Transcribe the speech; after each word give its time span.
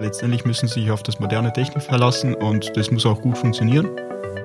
Letztendlich 0.00 0.46
müssen 0.46 0.66
sie 0.66 0.80
sich 0.80 0.90
auf 0.90 1.02
das 1.02 1.20
moderne 1.20 1.52
Technik 1.52 1.82
verlassen 1.82 2.34
und 2.34 2.74
das 2.74 2.90
muss 2.90 3.04
auch 3.04 3.20
gut 3.20 3.36
funktionieren. 3.36 3.86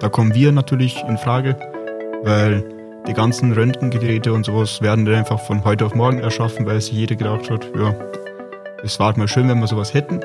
Da 0.01 0.09
kommen 0.09 0.35
wir 0.35 0.51
natürlich 0.51 1.01
in 1.07 1.17
Frage, 1.17 1.55
weil 2.23 2.61
die 3.07 3.13
ganzen 3.13 3.53
Röntgengeräte 3.53 4.33
und 4.33 4.45
sowas 4.45 4.81
werden 4.81 5.05
dann 5.05 5.15
einfach 5.15 5.39
von 5.39 5.63
heute 5.63 5.85
auf 5.85 5.95
morgen 5.95 6.19
erschaffen, 6.19 6.65
weil 6.65 6.81
sich 6.81 6.91
jeder 6.91 7.15
gedacht 7.15 7.49
hat, 7.49 7.65
ja, 7.73 7.95
es 8.83 8.99
war 8.99 9.17
mal 9.17 9.29
schön, 9.29 9.47
wenn 9.47 9.59
wir 9.59 9.67
sowas 9.67 9.93
hätten. 9.93 10.19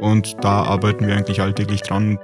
Und 0.00 0.36
da 0.44 0.62
arbeiten 0.62 1.06
wir 1.08 1.16
eigentlich 1.16 1.40
alltäglich 1.40 1.82
dran. 1.82 2.20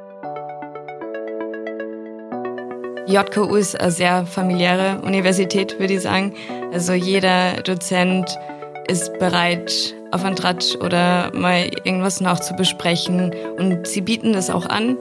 JKU 3.07 3.57
ist 3.57 3.81
eine 3.81 3.91
sehr 3.91 4.25
familiäre 4.25 5.01
Universität, 5.03 5.81
würde 5.81 5.95
ich 5.95 6.03
sagen. 6.03 6.35
Also 6.73 6.93
jeder 6.93 7.55
Dozent 7.63 8.39
ist 8.87 9.19
bereit, 9.19 9.97
auf 10.13 10.25
einen 10.25 10.37
Tratsch 10.37 10.77
oder 10.77 11.31
mal 11.35 11.71
irgendwas 11.85 12.21
nachzubesprechen 12.21 13.33
und 13.59 13.87
sie 13.87 14.01
bieten 14.01 14.33
das 14.33 14.51
auch 14.51 14.67
an. 14.67 14.97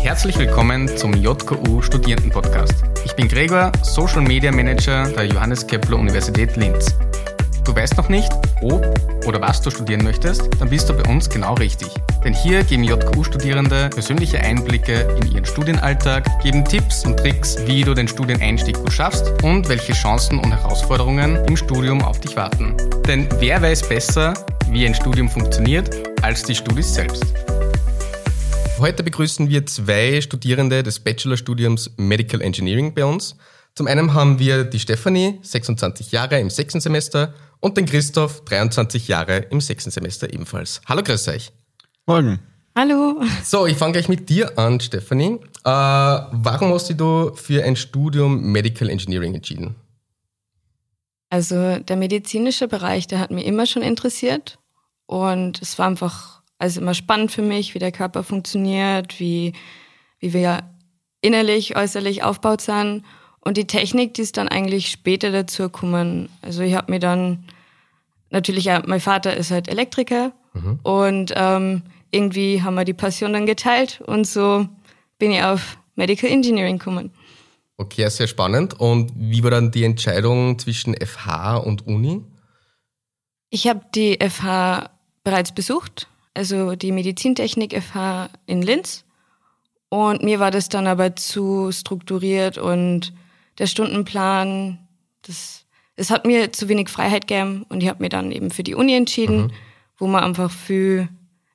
Herzlich 0.00 0.36
willkommen 0.38 0.88
zum 0.96 1.14
JKU 1.14 1.80
Studierendenpodcast. 1.82 2.82
Ich 3.04 3.14
bin 3.14 3.28
Gregor, 3.28 3.70
Social 3.82 4.22
Media 4.22 4.50
Manager 4.50 5.08
der 5.10 5.26
Johannes 5.26 5.66
Kepler 5.66 5.98
Universität 5.98 6.56
Linz. 6.56 6.96
Du 7.64 7.74
weißt 7.74 7.96
noch 7.96 8.08
nicht, 8.08 8.32
ob 8.62 8.84
oder 9.26 9.40
was 9.40 9.60
du 9.60 9.70
studieren 9.70 10.02
möchtest, 10.02 10.48
dann 10.58 10.68
bist 10.68 10.88
du 10.88 10.94
bei 10.94 11.08
uns 11.08 11.30
genau 11.30 11.54
richtig. 11.54 11.88
Denn 12.24 12.34
hier 12.34 12.62
geben 12.62 12.84
JKU-Studierende 12.84 13.90
persönliche 13.90 14.38
Einblicke 14.38 15.00
in 15.20 15.32
ihren 15.32 15.44
Studienalltag, 15.44 16.24
geben 16.40 16.64
Tipps 16.64 17.04
und 17.04 17.16
Tricks, 17.16 17.56
wie 17.66 17.82
du 17.82 17.94
den 17.94 18.06
Studieneinstieg 18.06 18.76
gut 18.76 18.92
schaffst 18.92 19.42
und 19.42 19.68
welche 19.68 19.92
Chancen 19.92 20.38
und 20.38 20.52
Herausforderungen 20.52 21.44
im 21.46 21.56
Studium 21.56 22.00
auf 22.02 22.20
dich 22.20 22.36
warten. 22.36 22.76
Denn 23.08 23.28
wer 23.40 23.60
weiß 23.60 23.88
besser, 23.88 24.34
wie 24.70 24.86
ein 24.86 24.94
Studium 24.94 25.28
funktioniert, 25.28 25.90
als 26.22 26.44
die 26.44 26.54
Studis 26.54 26.94
selbst. 26.94 27.24
Heute 28.78 29.02
begrüßen 29.02 29.50
wir 29.50 29.66
zwei 29.66 30.20
Studierende 30.20 30.84
des 30.84 31.00
Bachelorstudiums 31.00 31.90
Medical 31.96 32.40
Engineering 32.40 32.94
bei 32.94 33.04
uns. 33.04 33.36
Zum 33.74 33.88
einen 33.88 34.14
haben 34.14 34.38
wir 34.38 34.62
die 34.62 34.78
Stefanie, 34.78 35.40
26 35.42 36.12
Jahre 36.12 36.38
im 36.38 36.50
sechsten 36.50 36.80
Semester 36.80 37.34
und 37.58 37.76
den 37.76 37.86
Christoph, 37.86 38.44
23 38.44 39.08
Jahre 39.08 39.38
im 39.50 39.60
sechsten 39.60 39.90
Semester 39.90 40.32
ebenfalls. 40.32 40.80
Hallo, 40.86 41.02
grüß 41.02 41.26
euch. 41.28 41.52
Morgen. 42.12 42.40
Hallo. 42.76 43.22
So, 43.42 43.66
ich 43.66 43.78
fange 43.78 43.92
gleich 43.92 44.06
mit 44.06 44.28
dir 44.28 44.58
an, 44.58 44.78
Stefanie. 44.80 45.38
Äh, 45.64 45.70
warum 45.70 46.74
hast 46.74 46.90
du 46.90 47.34
für 47.34 47.64
ein 47.64 47.74
Studium 47.74 48.52
Medical 48.52 48.90
Engineering 48.90 49.34
entschieden? 49.34 49.76
Also 51.30 51.78
der 51.78 51.96
medizinische 51.96 52.68
Bereich, 52.68 53.06
der 53.06 53.18
hat 53.18 53.30
mich 53.30 53.46
immer 53.46 53.64
schon 53.64 53.80
interessiert 53.80 54.58
und 55.06 55.62
es 55.62 55.78
war 55.78 55.86
einfach 55.86 56.42
also 56.58 56.82
immer 56.82 56.92
spannend 56.92 57.32
für 57.32 57.40
mich, 57.40 57.74
wie 57.74 57.78
der 57.78 57.92
Körper 57.92 58.22
funktioniert, 58.24 59.18
wie, 59.18 59.54
wie 60.18 60.34
wir 60.34 60.64
innerlich, 61.22 61.76
äußerlich 61.76 62.24
aufgebaut 62.24 62.60
sind 62.60 63.06
und 63.40 63.56
die 63.56 63.66
Technik, 63.66 64.12
die 64.12 64.20
ist 64.20 64.36
dann 64.36 64.48
eigentlich 64.48 64.90
später 64.90 65.32
dazu 65.32 65.62
gekommen. 65.62 66.28
Also 66.42 66.62
ich 66.62 66.74
habe 66.74 66.92
mir 66.92 67.00
dann 67.00 67.44
natürlich, 68.28 68.66
ja, 68.66 68.82
mein 68.86 69.00
Vater 69.00 69.34
ist 69.34 69.50
halt 69.50 69.66
Elektriker 69.66 70.32
mhm. 70.52 70.78
und 70.82 71.32
ähm, 71.34 71.84
irgendwie 72.12 72.62
haben 72.62 72.74
wir 72.74 72.84
die 72.84 72.94
Passion 72.94 73.32
dann 73.32 73.46
geteilt 73.46 74.00
und 74.06 74.26
so 74.26 74.68
bin 75.18 75.32
ich 75.32 75.42
auf 75.42 75.78
Medical 75.96 76.30
Engineering 76.30 76.78
gekommen. 76.78 77.10
Okay, 77.78 78.08
sehr 78.08 78.28
spannend. 78.28 78.78
Und 78.78 79.12
wie 79.16 79.42
war 79.42 79.50
dann 79.50 79.70
die 79.70 79.84
Entscheidung 79.84 80.58
zwischen 80.58 80.94
FH 80.94 81.56
und 81.56 81.86
Uni? 81.86 82.22
Ich 83.50 83.66
habe 83.66 83.80
die 83.94 84.18
FH 84.20 84.90
bereits 85.24 85.52
besucht, 85.52 86.06
also 86.34 86.76
die 86.76 86.92
Medizintechnik 86.92 87.80
FH 87.82 88.30
in 88.46 88.62
Linz. 88.62 89.04
Und 89.88 90.22
mir 90.22 90.38
war 90.38 90.50
das 90.50 90.68
dann 90.68 90.86
aber 90.86 91.16
zu 91.16 91.70
strukturiert 91.72 92.56
und 92.56 93.12
der 93.58 93.66
Stundenplan, 93.66 94.78
das, 95.22 95.66
es 95.96 96.10
hat 96.10 96.24
mir 96.24 96.52
zu 96.52 96.68
wenig 96.68 96.88
Freiheit 96.88 97.26
gegeben 97.28 97.66
und 97.68 97.82
ich 97.82 97.88
habe 97.88 98.02
mir 98.02 98.08
dann 98.08 98.32
eben 98.32 98.50
für 98.50 98.62
die 98.62 98.74
Uni 98.74 98.94
entschieden, 98.94 99.42
mhm. 99.42 99.50
wo 99.98 100.06
man 100.06 100.24
einfach 100.24 100.50
viel 100.50 101.08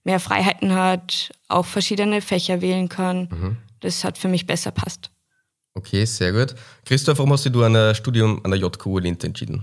mehr 0.07 0.19
Freiheiten 0.19 0.73
hat, 0.73 1.29
auch 1.47 1.65
verschiedene 1.65 2.21
Fächer 2.21 2.61
wählen 2.61 2.89
kann. 2.89 3.29
Mhm. 3.29 3.57
Das 3.81 4.03
hat 4.03 4.17
für 4.17 4.27
mich 4.27 4.47
besser 4.47 4.71
passt. 4.71 5.11
Okay, 5.75 6.05
sehr 6.05 6.33
gut. 6.33 6.55
Christoph, 6.85 7.19
warum 7.19 7.31
hast 7.33 7.45
du 7.45 7.63
an 7.63 7.75
ein 7.75 7.93
Studium 7.93 8.41
an 8.43 8.49
der 8.49 8.59
JKU 8.59 8.97
Linz 8.97 9.23
entschieden? 9.23 9.61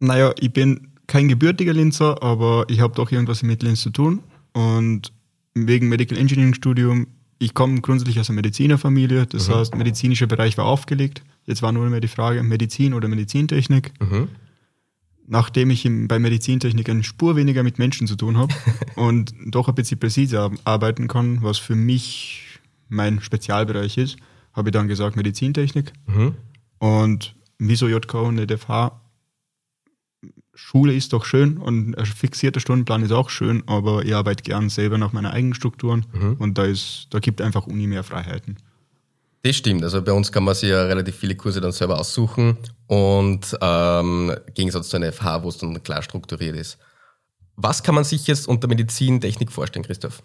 Naja, 0.00 0.34
ich 0.40 0.52
bin 0.52 0.88
kein 1.06 1.28
gebürtiger 1.28 1.72
Linzer, 1.72 2.20
aber 2.20 2.64
ich 2.66 2.80
habe 2.80 2.94
doch 2.94 3.12
irgendwas 3.12 3.44
mit 3.44 3.62
Linz 3.62 3.82
zu 3.82 3.90
tun. 3.90 4.24
Und 4.52 5.12
wegen 5.54 5.88
Medical 5.88 6.18
Engineering 6.18 6.54
Studium 6.54 7.06
ich 7.38 7.54
komme 7.54 7.80
grundsätzlich 7.80 8.18
aus 8.18 8.30
einer 8.30 8.36
Medizinerfamilie, 8.36 9.26
das 9.26 9.48
mhm. 9.48 9.54
heißt, 9.54 9.74
medizinischer 9.74 10.26
Bereich 10.26 10.56
war 10.56 10.64
aufgelegt. 10.66 11.22
Jetzt 11.44 11.62
war 11.62 11.72
nur 11.72 11.88
mehr 11.88 12.00
die 12.00 12.08
Frage, 12.08 12.42
Medizin 12.42 12.94
oder 12.94 13.08
Medizintechnik. 13.08 13.92
Mhm. 14.00 14.28
Nachdem 15.28 15.70
ich 15.70 15.88
bei 16.06 16.18
Medizintechnik 16.18 16.88
eine 16.88 17.02
Spur 17.02 17.36
weniger 17.36 17.62
mit 17.62 17.78
Menschen 17.78 18.06
zu 18.06 18.16
tun 18.16 18.36
habe 18.36 18.54
und 18.94 19.34
doch 19.46 19.68
ein 19.68 19.74
bisschen 19.74 19.98
präzise 19.98 20.50
arbeiten 20.64 21.08
kann, 21.08 21.42
was 21.42 21.58
für 21.58 21.74
mich 21.74 22.60
mein 22.88 23.20
Spezialbereich 23.20 23.98
ist, 23.98 24.16
habe 24.52 24.68
ich 24.68 24.72
dann 24.72 24.88
gesagt 24.88 25.16
Medizintechnik. 25.16 25.92
Mhm. 26.06 26.34
Und 26.78 27.34
wieso 27.58 27.88
JK 27.88 28.14
und 28.14 28.50
FH? 28.50 29.00
Schule 30.54 30.94
ist 30.94 31.12
doch 31.12 31.26
schön 31.26 31.58
und 31.58 31.96
ein 31.98 32.06
fixierter 32.06 32.60
Stundenplan 32.60 33.02
ist 33.02 33.12
auch 33.12 33.28
schön, 33.28 33.62
aber 33.66 34.04
ich 34.04 34.14
arbeite 34.14 34.42
gern 34.42 34.70
selber 34.70 34.96
nach 34.96 35.12
meinen 35.12 35.26
eigenen 35.26 35.54
Strukturen 35.54 36.06
mhm. 36.14 36.36
und 36.38 36.56
da 36.56 36.64
ist, 36.64 37.08
da 37.10 37.18
gibt 37.18 37.42
einfach 37.42 37.66
Uni 37.66 37.86
mehr 37.86 38.02
Freiheiten. 38.02 38.56
Das 39.42 39.56
stimmt. 39.56 39.84
Also 39.84 40.02
bei 40.02 40.12
uns 40.12 40.32
kann 40.32 40.44
man 40.44 40.54
sich 40.54 40.70
ja 40.70 40.84
relativ 40.84 41.16
viele 41.16 41.36
Kurse 41.36 41.60
dann 41.60 41.72
selber 41.72 42.00
aussuchen 42.00 42.56
und 42.86 43.56
ähm, 43.60 44.34
im 44.46 44.54
Gegensatz 44.54 44.88
zu 44.88 44.96
einer 44.96 45.12
FH, 45.12 45.42
wo 45.42 45.48
es 45.48 45.58
dann 45.58 45.82
klar 45.82 46.02
strukturiert 46.02 46.56
ist. 46.56 46.78
Was 47.56 47.82
kann 47.82 47.94
man 47.94 48.04
sich 48.04 48.26
jetzt 48.26 48.48
unter 48.48 48.68
Medizintechnik 48.68 49.50
vorstellen, 49.50 49.84
Christoph? 49.84 50.22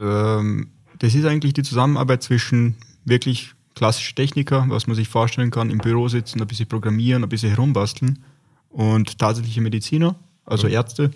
Ähm, 0.00 0.70
das 0.98 1.14
ist 1.14 1.24
eigentlich 1.26 1.54
die 1.54 1.62
Zusammenarbeit 1.62 2.22
zwischen 2.22 2.76
wirklich 3.04 3.54
klassischen 3.74 4.16
Techniker, 4.16 4.64
was 4.68 4.86
man 4.86 4.96
sich 4.96 5.08
vorstellen 5.08 5.50
kann, 5.50 5.70
im 5.70 5.78
Büro 5.78 6.08
sitzen, 6.08 6.40
ein 6.40 6.46
bisschen 6.46 6.68
programmieren, 6.68 7.22
ein 7.22 7.28
bisschen 7.28 7.50
herumbasteln 7.50 8.24
und 8.70 9.18
tatsächliche 9.18 9.60
Mediziner, 9.60 10.16
also 10.44 10.66
mhm. 10.66 10.72
Ärzte. 10.72 11.10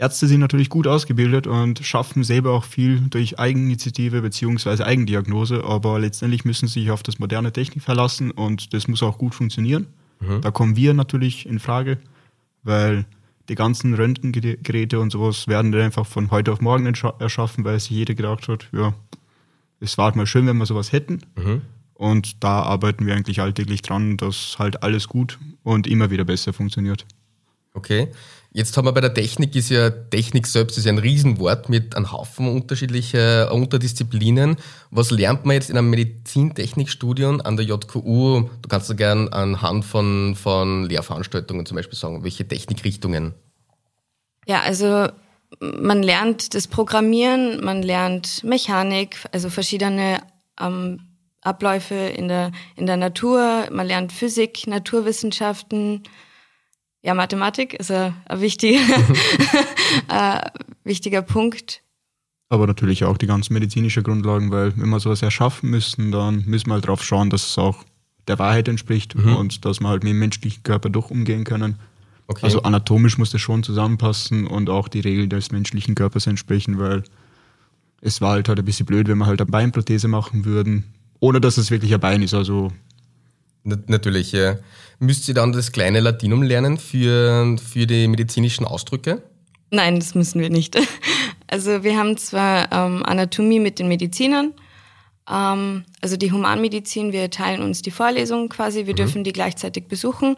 Ärzte 0.00 0.26
sind 0.26 0.40
natürlich 0.40 0.70
gut 0.70 0.86
ausgebildet 0.86 1.46
und 1.46 1.84
schaffen 1.84 2.24
selber 2.24 2.52
auch 2.52 2.64
viel 2.64 3.00
durch 3.10 3.38
Eigeninitiative 3.38 4.22
beziehungsweise 4.22 4.86
Eigendiagnose, 4.86 5.62
aber 5.62 6.00
letztendlich 6.00 6.46
müssen 6.46 6.68
sie 6.68 6.80
sich 6.80 6.90
auf 6.90 7.02
das 7.02 7.18
moderne 7.18 7.52
Technik 7.52 7.84
verlassen 7.84 8.30
und 8.30 8.72
das 8.72 8.88
muss 8.88 9.02
auch 9.02 9.18
gut 9.18 9.34
funktionieren. 9.34 9.88
Mhm. 10.20 10.40
Da 10.40 10.50
kommen 10.50 10.74
wir 10.74 10.94
natürlich 10.94 11.44
in 11.44 11.58
Frage, 11.58 11.98
weil 12.62 13.04
die 13.50 13.56
ganzen 13.56 13.92
Röntgengeräte 13.92 14.98
und 15.00 15.10
sowas 15.10 15.48
werden 15.48 15.70
dann 15.70 15.82
einfach 15.82 16.06
von 16.06 16.30
heute 16.30 16.52
auf 16.52 16.62
morgen 16.62 16.86
erschaffen, 16.86 17.64
weil 17.64 17.78
sich 17.78 17.90
jeder 17.90 18.14
gedacht 18.14 18.48
hat, 18.48 18.68
ja, 18.72 18.94
es 19.80 19.98
war 19.98 20.06
halt 20.06 20.16
mal 20.16 20.26
schön, 20.26 20.46
wenn 20.46 20.56
wir 20.56 20.66
sowas 20.66 20.92
hätten. 20.92 21.20
Mhm. 21.36 21.60
Und 21.92 22.42
da 22.42 22.62
arbeiten 22.62 23.04
wir 23.04 23.14
eigentlich 23.14 23.42
alltäglich 23.42 23.82
dran, 23.82 24.16
dass 24.16 24.56
halt 24.58 24.82
alles 24.82 25.08
gut 25.08 25.38
und 25.62 25.86
immer 25.86 26.10
wieder 26.10 26.24
besser 26.24 26.54
funktioniert. 26.54 27.04
Okay. 27.74 28.08
Jetzt 28.52 28.76
haben 28.76 28.84
wir 28.86 28.92
bei 28.92 29.00
der 29.00 29.14
Technik, 29.14 29.54
ist 29.54 29.70
ja 29.70 29.90
Technik 29.90 30.44
selbst 30.48 30.76
ist 30.76 30.88
ein 30.88 30.98
Riesenwort 30.98 31.68
mit 31.68 31.94
einem 31.94 32.10
Haufen 32.10 32.48
unterschiedlicher 32.48 33.52
Unterdisziplinen. 33.52 34.56
Was 34.90 35.12
lernt 35.12 35.44
man 35.44 35.54
jetzt 35.54 35.70
in 35.70 35.78
einem 35.78 35.90
Medizintechnikstudium 35.90 37.40
an 37.42 37.56
der 37.56 37.64
JKU? 37.66 38.48
Du 38.60 38.68
kannst 38.68 38.88
ja 38.88 38.96
gern 38.96 39.28
anhand 39.28 39.84
von, 39.84 40.34
von 40.34 40.86
Lehrveranstaltungen 40.86 41.64
zum 41.64 41.76
Beispiel 41.76 41.96
sagen, 41.96 42.24
welche 42.24 42.46
Technikrichtungen? 42.46 43.34
Ja, 44.46 44.62
also 44.62 45.06
man 45.60 46.02
lernt 46.02 46.54
das 46.54 46.66
Programmieren, 46.66 47.64
man 47.64 47.82
lernt 47.82 48.42
Mechanik, 48.42 49.16
also 49.30 49.48
verschiedene 49.48 50.18
ähm, 50.58 51.00
Abläufe 51.40 51.94
in 51.94 52.26
der, 52.26 52.50
in 52.74 52.86
der 52.86 52.96
Natur. 52.96 53.68
Man 53.70 53.86
lernt 53.86 54.12
Physik, 54.12 54.66
Naturwissenschaften. 54.66 56.02
Ja, 57.02 57.14
Mathematik 57.14 57.74
ist 57.74 57.90
ein, 57.90 58.14
ein 58.26 58.40
wichtiger, 58.40 58.80
ein 60.08 60.50
wichtiger 60.84 61.22
Punkt. 61.22 61.82
Aber 62.48 62.66
natürlich 62.66 63.04
auch 63.04 63.16
die 63.16 63.26
ganzen 63.26 63.54
medizinischen 63.54 64.02
Grundlagen, 64.02 64.50
weil 64.50 64.76
wenn 64.76 64.88
wir 64.88 65.00
sowas 65.00 65.22
erschaffen 65.22 65.70
müssen, 65.70 66.10
dann 66.10 66.44
müssen 66.46 66.68
wir 66.68 66.74
halt 66.74 66.84
darauf 66.84 67.02
schauen, 67.04 67.30
dass 67.30 67.48
es 67.48 67.58
auch 67.58 67.84
der 68.26 68.38
Wahrheit 68.38 68.68
entspricht 68.68 69.14
mhm. 69.14 69.36
und 69.36 69.64
dass 69.64 69.80
wir 69.80 69.88
halt 69.88 70.02
mit 70.02 70.12
dem 70.12 70.18
menschlichen 70.18 70.62
Körper 70.62 70.90
doch 70.90 71.10
umgehen 71.10 71.44
können. 71.44 71.76
Okay. 72.26 72.44
Also 72.44 72.62
anatomisch 72.62 73.18
muss 73.18 73.30
das 73.30 73.40
schon 73.40 73.62
zusammenpassen 73.62 74.46
und 74.46 74.68
auch 74.68 74.88
die 74.88 75.00
Regeln 75.00 75.30
des 75.30 75.52
menschlichen 75.52 75.94
Körpers 75.94 76.26
entsprechen, 76.26 76.78
weil 76.78 77.02
es 78.00 78.20
war 78.20 78.32
halt, 78.32 78.48
halt 78.48 78.58
ein 78.58 78.64
bisschen 78.64 78.86
blöd, 78.86 79.08
wenn 79.08 79.18
wir 79.18 79.26
halt 79.26 79.40
eine 79.40 79.50
Beinprothese 79.50 80.08
machen 80.08 80.44
würden, 80.44 80.84
ohne 81.18 81.40
dass 81.40 81.56
es 81.56 81.70
wirklich 81.70 81.94
ein 81.94 82.00
Bein 82.00 82.22
ist. 82.22 82.34
Also 82.34 82.72
Natürlich, 83.64 84.32
ja. 84.32 84.56
Müsst 84.98 85.28
ihr 85.28 85.34
dann 85.34 85.52
das 85.52 85.72
kleine 85.72 86.00
Latinum 86.00 86.42
lernen 86.42 86.78
für, 86.78 87.56
für 87.58 87.86
die 87.86 88.08
medizinischen 88.08 88.66
Ausdrücke? 88.66 89.22
Nein, 89.70 89.98
das 89.98 90.14
müssen 90.14 90.40
wir 90.40 90.50
nicht. 90.50 90.76
Also 91.52 91.82
wir 91.82 91.98
haben 91.98 92.16
zwar 92.16 92.70
ähm, 92.70 93.02
Anatomie 93.04 93.58
mit 93.58 93.80
den 93.80 93.88
Medizinern, 93.88 94.54
ähm, 95.28 95.84
also 96.00 96.16
die 96.16 96.30
Humanmedizin, 96.30 97.12
wir 97.12 97.28
teilen 97.28 97.62
uns 97.62 97.82
die 97.82 97.90
Vorlesungen 97.90 98.48
quasi, 98.48 98.86
wir 98.86 98.94
mhm. 98.94 98.98
dürfen 98.98 99.24
die 99.24 99.32
gleichzeitig 99.32 99.88
besuchen, 99.88 100.36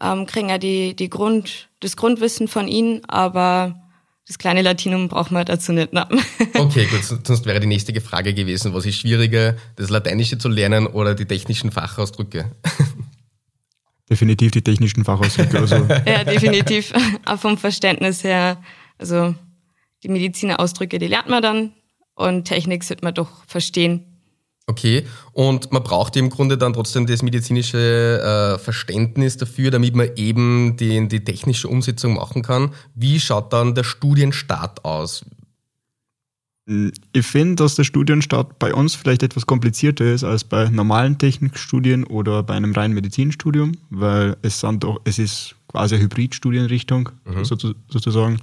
ähm, 0.00 0.24
kriegen 0.26 0.48
ja 0.48 0.58
die, 0.58 0.94
die 0.94 1.10
Grund, 1.10 1.68
das 1.80 1.96
Grundwissen 1.96 2.46
von 2.46 2.68
ihnen, 2.68 3.04
aber 3.06 3.85
das 4.26 4.38
kleine 4.38 4.62
Latinum 4.62 5.08
braucht 5.08 5.30
man 5.30 5.44
dazu 5.44 5.72
nicht. 5.72 5.92
Ne? 5.92 6.06
Okay, 6.54 6.86
gut, 6.86 7.04
sonst 7.04 7.46
wäre 7.46 7.60
die 7.60 7.66
nächste 7.66 7.98
Frage 8.00 8.34
gewesen, 8.34 8.74
was 8.74 8.86
ist 8.86 8.98
schwieriger, 8.98 9.56
das 9.76 9.90
Lateinische 9.90 10.38
zu 10.38 10.48
lernen 10.48 10.86
oder 10.86 11.14
die 11.14 11.26
technischen 11.26 11.70
Fachausdrücke? 11.70 12.50
Definitiv 14.10 14.52
die 14.52 14.62
technischen 14.62 15.04
Fachausdrücke. 15.04 15.58
Also. 15.58 15.76
ja, 16.06 16.24
definitiv. 16.24 16.92
Auch 17.24 17.38
vom 17.38 17.58
Verständnis 17.58 18.22
her, 18.22 18.62
also 18.98 19.34
die 20.02 20.08
Medizinerausdrücke, 20.08 20.98
die 20.98 21.08
lernt 21.08 21.28
man 21.28 21.42
dann 21.42 21.72
und 22.14 22.44
Technik 22.44 22.84
sollte 22.84 23.04
man 23.04 23.14
doch 23.14 23.44
verstehen. 23.46 24.15
Okay, 24.68 25.04
und 25.32 25.70
man 25.70 25.84
braucht 25.84 26.16
im 26.16 26.28
Grunde 26.28 26.58
dann 26.58 26.72
trotzdem 26.72 27.06
das 27.06 27.22
medizinische 27.22 28.56
äh, 28.56 28.58
Verständnis 28.58 29.36
dafür, 29.36 29.70
damit 29.70 29.94
man 29.94 30.08
eben 30.16 30.76
die, 30.76 31.06
die 31.06 31.22
technische 31.22 31.68
Umsetzung 31.68 32.14
machen 32.14 32.42
kann. 32.42 32.72
Wie 32.96 33.20
schaut 33.20 33.52
dann 33.52 33.76
der 33.76 33.84
Studienstart 33.84 34.84
aus? 34.84 35.24
Hm, 36.68 36.92
ich 37.12 37.24
finde, 37.24 37.62
dass 37.62 37.76
der 37.76 37.84
Studienstart 37.84 38.58
bei 38.58 38.74
uns 38.74 38.96
vielleicht 38.96 39.22
etwas 39.22 39.46
komplizierter 39.46 40.04
ist 40.04 40.24
als 40.24 40.42
bei 40.42 40.68
normalen 40.68 41.16
Technikstudien 41.16 42.02
oder 42.02 42.42
bei 42.42 42.54
einem 42.54 42.72
reinen 42.72 42.94
Medizinstudium, 42.94 43.72
weil 43.90 44.36
es, 44.42 44.58
sind 44.58 44.82
doch, 44.82 45.00
es 45.04 45.20
ist 45.20 45.54
quasi 45.68 45.94
eine 45.94 46.04
Hybridstudienrichtung 46.04 47.10
mhm. 47.24 47.44
sozusagen 47.44 48.40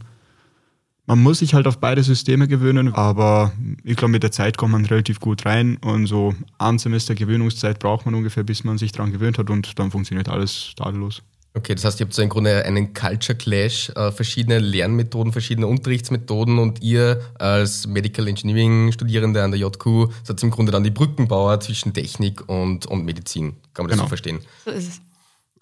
man 1.06 1.22
muss 1.22 1.40
sich 1.40 1.54
halt 1.54 1.68
auf 1.68 1.80
beide 1.80 2.04
Systeme 2.04 2.48
gewöhnen, 2.48 2.94
aber 2.94 3.52
ich 3.84 3.98
glaube, 3.98 4.12
mit 4.12 4.24
der 4.24 4.32
Zeit 4.32 4.58
kommt 4.58 4.72
man 4.72 4.86
relativ 4.86 5.20
gut 5.20 5.46
rein 5.46 5.78
und 5.78 6.08
so 6.08 6.34
ein 6.58 6.80
Semester 6.80 7.14
Gewöhnungszeit 7.14 7.80
braucht 7.80 8.06
man 8.06 8.16
ungefähr, 8.16 8.44
bis 8.44 8.64
man 8.64 8.78
sich 8.78 8.92
daran 8.92 9.12
gewöhnt 9.12 9.38
hat 9.38 9.50
und 9.50 9.78
dann 9.80 9.92
funktioniert 9.92 10.30
alles 10.30 10.74
tadellos. 10.78 11.22
Okay, 11.56 11.76
das 11.76 11.86
heißt, 11.86 12.00
ihr 12.00 12.06
habt 12.06 12.16
so 12.16 12.24
im 12.24 12.30
Grunde 12.30 12.66
einen 12.66 12.94
Culture 12.94 13.38
Clash, 13.38 13.90
äh, 13.90 14.12
verschiedene 14.12 14.58
Lernmethoden, 14.58 15.32
verschiedene 15.32 15.68
Unterrichtsmethoden 15.68 16.58
und 16.58 16.82
ihr 16.82 17.22
als 17.36 17.86
Medical 17.86 18.28
Engineering 18.28 18.92
Studierende 18.92 19.44
an 19.44 19.52
der 19.52 19.60
JQ 19.60 20.10
seid 20.24 20.42
im 20.42 20.50
Grunde 20.50 20.72
dann 20.72 20.84
die 20.84 20.90
Brückenbauer 20.90 21.60
zwischen 21.60 21.94
Technik 21.94 22.50
und, 22.50 22.88
und 22.88 23.06
Medizin. 23.06 23.58
Kann 23.76 23.86
man 23.86 23.90
das 23.90 23.98
genau. 23.98 24.04
so 24.06 24.08
verstehen? 24.08 24.40
So 24.66 24.72
ist 24.72 24.88
es. 24.88 25.02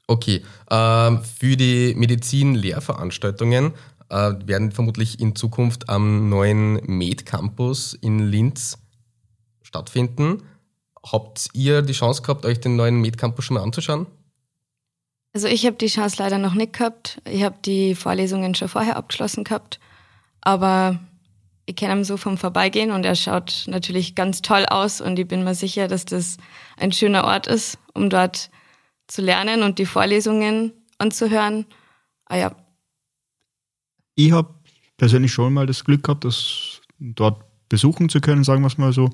Okay, 0.08 0.44
ähm, 0.70 1.20
für 1.24 1.58
die 1.58 1.94
Medizin-Lehrveranstaltungen 1.96 3.68
äh, 3.68 3.72
werden 4.12 4.72
vermutlich 4.72 5.20
in 5.20 5.36
Zukunft 5.36 5.90
am 5.90 6.30
neuen 6.30 6.74
Med 6.86 7.26
Campus 7.26 7.94
in 7.94 8.20
Linz 8.20 8.78
stattfinden. 9.62 10.44
Habt 11.04 11.48
ihr 11.54 11.82
die 11.82 11.94
Chance 11.94 12.22
gehabt, 12.22 12.46
euch 12.46 12.60
den 12.60 12.76
neuen 12.76 13.02
Med 13.02 13.18
Campus 13.18 13.46
schon 13.46 13.56
mal 13.56 13.64
anzuschauen? 13.64 14.08
Also 15.34 15.48
ich 15.48 15.66
habe 15.66 15.78
die 15.78 15.88
Chance 15.88 16.18
leider 16.20 16.38
noch 16.38 16.54
nicht 16.54 16.74
gehabt. 16.74 17.22
Ich 17.26 17.44
habe 17.44 17.56
die 17.64 17.96
Vorlesungen 17.96 18.54
schon 18.54 18.68
vorher 18.68 18.98
abgeschlossen 18.98 19.46
gehabt, 19.46 19.80
aber 20.42 21.00
ich 21.66 21.76
kenne 21.76 22.02
ihn 22.02 22.04
so 22.04 22.18
vom 22.18 22.38
Vorbeigehen 22.38 22.92
und 22.92 23.06
er 23.06 23.16
schaut 23.16 23.64
natürlich 23.68 24.16
ganz 24.16 24.42
toll 24.42 24.66
aus 24.66 25.00
und 25.00 25.18
ich 25.18 25.28
bin 25.28 25.44
mir 25.44 25.56
sicher, 25.56 25.88
dass 25.88 26.04
das 26.04 26.38
ein 26.78 26.92
schöner 26.92 27.24
Ort 27.24 27.48
ist, 27.48 27.78
um 27.94 28.10
dort 28.10 28.50
zu 29.08 29.22
lernen 29.22 29.64
und 29.64 29.80
die 29.80 29.86
Vorlesungen 29.86 30.74
anzuhören. 30.98 31.66
Ah 32.26 32.38
ja, 32.38 32.56
ich 34.26 34.32
habe 34.32 34.54
persönlich 34.98 35.32
schon 35.32 35.54
mal 35.54 35.66
das 35.66 35.84
Glück 35.84 36.04
gehabt, 36.04 36.26
das 36.26 36.82
dort 37.00 37.44
besuchen 37.70 38.10
zu 38.10 38.22
können, 38.22 38.44
sagen 38.44 38.62
wir 38.62 38.68
es 38.68 38.78
mal 38.78 38.94
so. 38.94 39.10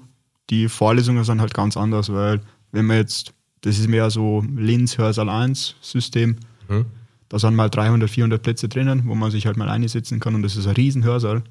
Die 0.50 0.68
Vorlesungen 0.68 1.24
sind 1.24 1.42
halt 1.42 1.54
ganz 1.54 1.78
anders, 1.78 2.12
weil 2.12 2.42
wenn 2.72 2.86
man 2.86 2.98
jetzt, 2.98 3.34
das 3.62 3.80
ist 3.80 3.88
mehr 3.88 4.10
so 4.10 4.44
Linz 4.56 4.98
Hörsaal 4.98 5.30
1 5.30 5.76
System, 5.82 6.38
mhm. 6.68 6.86
da 7.30 7.40
sind 7.40 7.56
mal 7.56 7.70
300, 7.70 8.10
400 8.10 8.42
Plätze 8.42 8.68
drinnen, 8.70 9.04
wo 9.06 9.16
man 9.16 9.32
sich 9.32 9.46
halt 9.46 9.58
mal 9.58 9.70
einsetzen 9.70 10.20
kann 10.20 10.36
und 10.36 10.42
das 10.42 10.56
ist 10.56 10.68
ein 10.68 10.76
riesen 10.76 11.04
Hörsaal 11.04 11.44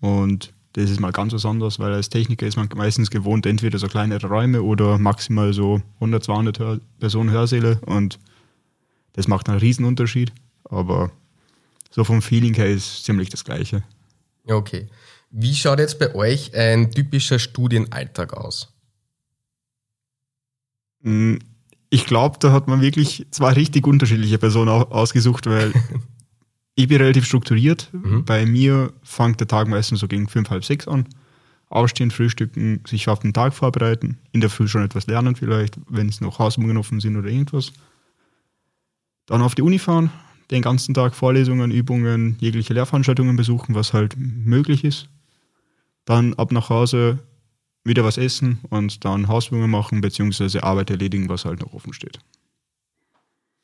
und 0.00 0.52
das 0.74 0.88
ist 0.88 1.00
mal 1.00 1.10
ganz 1.10 1.32
was 1.32 1.44
anderes, 1.44 1.78
weil 1.80 1.92
als 1.92 2.10
Techniker 2.10 2.46
ist 2.46 2.56
man 2.56 2.68
meistens 2.76 3.10
gewohnt, 3.10 3.44
entweder 3.44 3.78
so 3.78 3.88
kleinere 3.88 4.28
Räume 4.28 4.62
oder 4.62 4.98
maximal 4.98 5.52
so 5.52 5.82
100, 5.96 6.22
200 6.22 6.58
Hör 6.58 6.80
Personen 7.00 7.30
Hörsäle 7.30 7.80
und 7.86 8.18
das 9.14 9.26
macht 9.26 9.48
einen 9.48 9.58
riesen 9.58 9.84
Unterschied, 9.84 10.32
aber 10.64 11.10
so 11.90 12.04
vom 12.04 12.22
Feeling 12.22 12.54
her 12.54 12.68
ist 12.68 13.04
ziemlich 13.04 13.28
das 13.28 13.44
Gleiche. 13.44 13.82
Okay. 14.46 14.88
Wie 15.30 15.54
schaut 15.54 15.78
jetzt 15.78 15.98
bei 15.98 16.14
euch 16.14 16.54
ein 16.54 16.90
typischer 16.90 17.38
Studienalltag 17.38 18.32
aus? 18.34 18.72
Hm, 21.02 21.38
ich 21.88 22.06
glaube, 22.06 22.38
da 22.40 22.52
hat 22.52 22.68
man 22.68 22.80
wirklich 22.80 23.26
zwei 23.30 23.52
richtig 23.52 23.86
unterschiedliche 23.86 24.38
Personen 24.38 24.70
ausgesucht, 24.70 25.46
weil 25.46 25.72
ich 26.74 26.88
bin 26.88 26.98
relativ 26.98 27.26
strukturiert. 27.26 27.90
Mhm. 27.92 28.24
Bei 28.24 28.46
mir 28.46 28.92
fängt 29.02 29.40
der 29.40 29.48
Tag 29.48 29.68
meistens 29.68 30.00
so 30.00 30.08
gegen 30.08 30.28
fünf, 30.28 30.50
halb 30.50 30.64
sechs 30.64 30.88
an. 30.88 31.08
Aufstehen, 31.68 32.10
frühstücken, 32.10 32.82
sich 32.86 33.08
auf 33.08 33.20
den 33.20 33.32
Tag 33.32 33.54
vorbereiten, 33.54 34.18
in 34.32 34.40
der 34.40 34.50
Früh 34.50 34.66
schon 34.66 34.84
etwas 34.84 35.06
lernen 35.06 35.36
vielleicht, 35.36 35.78
wenn 35.88 36.08
es 36.08 36.20
noch 36.20 36.40
Hausübungen 36.40 36.76
offen 36.76 36.98
sind 36.98 37.16
oder 37.16 37.28
irgendwas. 37.28 37.72
Dann 39.26 39.42
auf 39.42 39.54
die 39.54 39.62
Uni 39.62 39.78
fahren, 39.78 40.10
den 40.50 40.62
ganzen 40.62 40.94
Tag 40.94 41.14
Vorlesungen, 41.14 41.70
Übungen, 41.70 42.36
jegliche 42.40 42.74
Lehrveranstaltungen 42.74 43.36
besuchen, 43.36 43.74
was 43.74 43.92
halt 43.92 44.14
möglich 44.16 44.84
ist. 44.84 45.08
Dann 46.04 46.34
ab 46.34 46.50
nach 46.52 46.70
Hause 46.70 47.20
wieder 47.84 48.04
was 48.04 48.18
essen 48.18 48.60
und 48.68 49.04
dann 49.04 49.28
Hausübungen 49.28 49.70
machen, 49.70 50.00
beziehungsweise 50.00 50.62
Arbeit 50.62 50.90
erledigen, 50.90 51.28
was 51.28 51.44
halt 51.44 51.60
noch 51.60 51.72
offen 51.72 51.92
steht. 51.92 52.18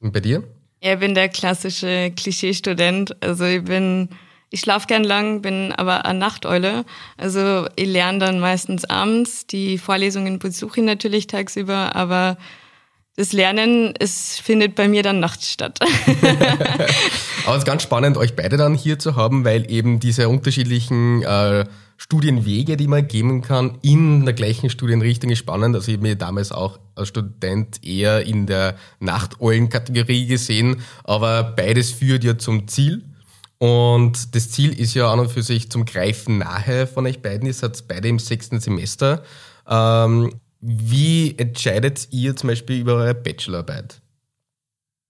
Und 0.00 0.12
bei 0.12 0.20
dir? 0.20 0.44
Ich 0.80 0.98
bin 0.98 1.14
der 1.14 1.28
klassische 1.28 2.12
Klischeestudent. 2.14 3.20
Also 3.22 3.44
ich 3.44 3.64
bin, 3.64 4.10
ich 4.50 4.60
schlafe 4.60 4.86
gern 4.86 5.04
lang, 5.04 5.42
bin 5.42 5.72
aber 5.72 6.04
eine 6.04 6.18
Nachteule. 6.18 6.84
Also 7.16 7.66
ich 7.76 7.88
lerne 7.88 8.18
dann 8.18 8.40
meistens 8.40 8.84
abends. 8.84 9.46
Die 9.46 9.78
Vorlesungen 9.78 10.38
besuche 10.38 10.80
ich 10.80 10.86
natürlich 10.86 11.26
tagsüber, 11.26 11.96
aber 11.96 12.36
das 13.16 13.32
Lernen 13.32 13.94
es 13.98 14.38
findet 14.38 14.74
bei 14.74 14.88
mir 14.88 15.02
dann 15.02 15.20
nachts 15.20 15.50
statt. 15.50 15.80
Aber 17.46 17.54
es 17.54 17.58
ist 17.62 17.66
ganz 17.66 17.82
spannend, 17.82 18.18
euch 18.18 18.36
beide 18.36 18.56
dann 18.56 18.74
hier 18.74 18.98
zu 18.98 19.16
haben, 19.16 19.44
weil 19.44 19.70
eben 19.70 20.00
diese 20.00 20.28
unterschiedlichen 20.28 21.22
äh, 21.22 21.64
Studienwege, 21.96 22.76
die 22.76 22.88
man 22.88 23.08
geben 23.08 23.40
kann, 23.40 23.78
in 23.80 24.26
der 24.26 24.34
gleichen 24.34 24.68
Studienrichtung 24.68 25.30
ist 25.30 25.38
spannend. 25.38 25.74
Also 25.74 25.88
ich 25.88 25.96
habe 25.96 26.08
mir 26.08 26.16
damals 26.16 26.52
auch 26.52 26.78
als 26.94 27.08
Student 27.08 27.82
eher 27.82 28.26
in 28.26 28.46
der 28.46 28.76
Nachteulen-Kategorie 29.00 30.26
gesehen, 30.26 30.82
aber 31.04 31.42
beides 31.42 31.92
führt 31.92 32.22
ja 32.22 32.36
zum 32.36 32.68
Ziel. 32.68 33.04
Und 33.58 34.34
das 34.34 34.50
Ziel 34.50 34.78
ist 34.78 34.92
ja 34.92 35.10
an 35.10 35.20
und 35.20 35.30
für 35.30 35.42
sich 35.42 35.70
zum 35.70 35.86
Greifen 35.86 36.38
nahe 36.38 36.86
von 36.86 37.06
euch 37.06 37.22
beiden. 37.22 37.46
Ihr 37.46 37.54
seid 37.54 37.88
beide 37.88 38.08
im 38.08 38.18
sechsten 38.18 38.60
Semester. 38.60 39.22
Ähm, 39.66 40.32
wie 40.68 41.38
entscheidet 41.38 42.08
ihr 42.10 42.34
zum 42.34 42.48
Beispiel 42.48 42.80
über 42.80 42.94
eure 42.94 43.14
Bachelorarbeit? 43.14 44.02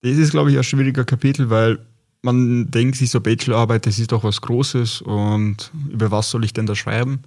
Das 0.02 0.18
ist, 0.18 0.30
glaube 0.30 0.50
ich, 0.50 0.58
ein 0.58 0.64
schwieriger 0.64 1.04
Kapitel, 1.04 1.48
weil 1.48 1.78
man 2.20 2.70
denkt 2.70 2.96
sich 2.96 3.10
so, 3.10 3.20
Bachelorarbeit, 3.20 3.86
das 3.86 3.98
ist 3.98 4.12
doch 4.12 4.22
was 4.22 4.42
Großes 4.42 5.00
und 5.00 5.70
über 5.90 6.10
was 6.10 6.30
soll 6.30 6.44
ich 6.44 6.52
denn 6.52 6.66
da 6.66 6.74
schreiben? 6.74 7.20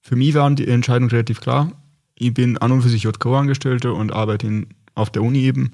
Für 0.00 0.16
mich 0.16 0.32
war 0.34 0.50
die 0.50 0.68
Entscheidung 0.68 1.10
relativ 1.10 1.40
klar. 1.40 1.70
Ich 2.14 2.32
bin 2.32 2.56
an 2.56 2.72
und 2.72 2.80
für 2.80 2.88
sich 2.88 3.02
JK-Angestellter 3.02 3.94
und 3.94 4.10
arbeite 4.10 4.46
in, 4.46 4.66
auf 4.94 5.10
der 5.10 5.22
Uni 5.22 5.40
eben. 5.40 5.72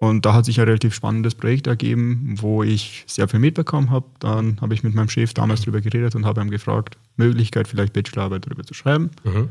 Und 0.00 0.24
da 0.24 0.32
hat 0.32 0.46
sich 0.46 0.58
ein 0.60 0.66
relativ 0.66 0.94
spannendes 0.94 1.34
Projekt 1.34 1.66
ergeben, 1.66 2.36
wo 2.38 2.62
ich 2.62 3.04
sehr 3.06 3.28
viel 3.28 3.40
mitbekommen 3.40 3.90
habe. 3.90 4.06
Dann 4.20 4.60
habe 4.62 4.72
ich 4.72 4.82
mit 4.82 4.94
meinem 4.94 5.10
Chef 5.10 5.34
damals 5.34 5.60
darüber 5.60 5.80
geredet 5.82 6.14
und 6.14 6.24
habe 6.24 6.40
ihm 6.40 6.50
gefragt, 6.50 6.96
Möglichkeit 7.16 7.68
vielleicht 7.68 7.92
Bachelorarbeit 7.92 8.46
darüber 8.46 8.64
zu 8.64 8.74
schreiben. 8.74 9.10
Mhm. 9.24 9.48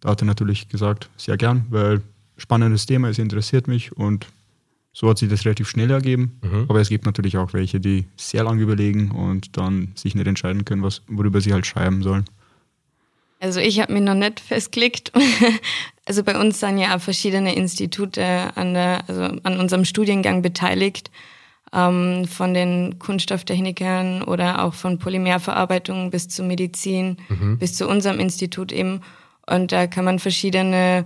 Da 0.00 0.10
hat 0.10 0.22
er 0.22 0.26
natürlich 0.26 0.68
gesagt, 0.68 1.08
sehr 1.16 1.36
gern, 1.36 1.66
weil 1.70 2.02
spannendes 2.36 2.86
Thema, 2.86 3.08
es 3.08 3.18
interessiert 3.18 3.66
mich 3.68 3.96
und 3.96 4.26
so 4.92 5.10
hat 5.10 5.18
sich 5.18 5.28
das 5.28 5.44
relativ 5.44 5.68
schnell 5.68 5.90
ergeben. 5.90 6.40
Mhm. 6.42 6.66
Aber 6.68 6.80
es 6.80 6.88
gibt 6.88 7.04
natürlich 7.04 7.36
auch 7.36 7.52
welche, 7.52 7.80
die 7.80 8.06
sehr 8.16 8.44
lange 8.44 8.62
überlegen 8.62 9.10
und 9.10 9.56
dann 9.58 9.92
sich 9.94 10.14
nicht 10.14 10.26
entscheiden 10.26 10.64
können, 10.64 10.82
was, 10.82 11.02
worüber 11.06 11.40
sie 11.40 11.52
halt 11.52 11.66
schreiben 11.66 12.02
sollen. 12.02 12.24
Also 13.38 13.60
ich 13.60 13.80
habe 13.80 13.92
mich 13.92 14.02
noch 14.02 14.14
nicht 14.14 14.40
festgelegt. 14.40 15.12
Also 16.08 16.22
bei 16.22 16.38
uns 16.38 16.60
sind 16.60 16.78
ja 16.78 16.94
auch 16.94 17.00
verschiedene 17.00 17.56
Institute 17.56 18.22
an, 18.54 18.74
der, 18.74 19.02
also 19.08 19.22
an 19.22 19.58
unserem 19.58 19.84
Studiengang 19.84 20.40
beteiligt, 20.40 21.10
ähm, 21.72 22.26
von 22.26 22.54
den 22.54 23.00
Kunststofftechnikern 23.00 24.22
oder 24.22 24.62
auch 24.62 24.74
von 24.74 25.00
Polymerverarbeitung 25.00 26.12
bis 26.12 26.28
zur 26.28 26.44
Medizin, 26.44 27.16
mhm. 27.28 27.58
bis 27.58 27.74
zu 27.74 27.88
unserem 27.88 28.20
Institut 28.20 28.70
eben. 28.70 29.00
Und 29.48 29.72
da 29.72 29.86
kann 29.86 30.04
man 30.04 30.18
verschiedene 30.18 31.04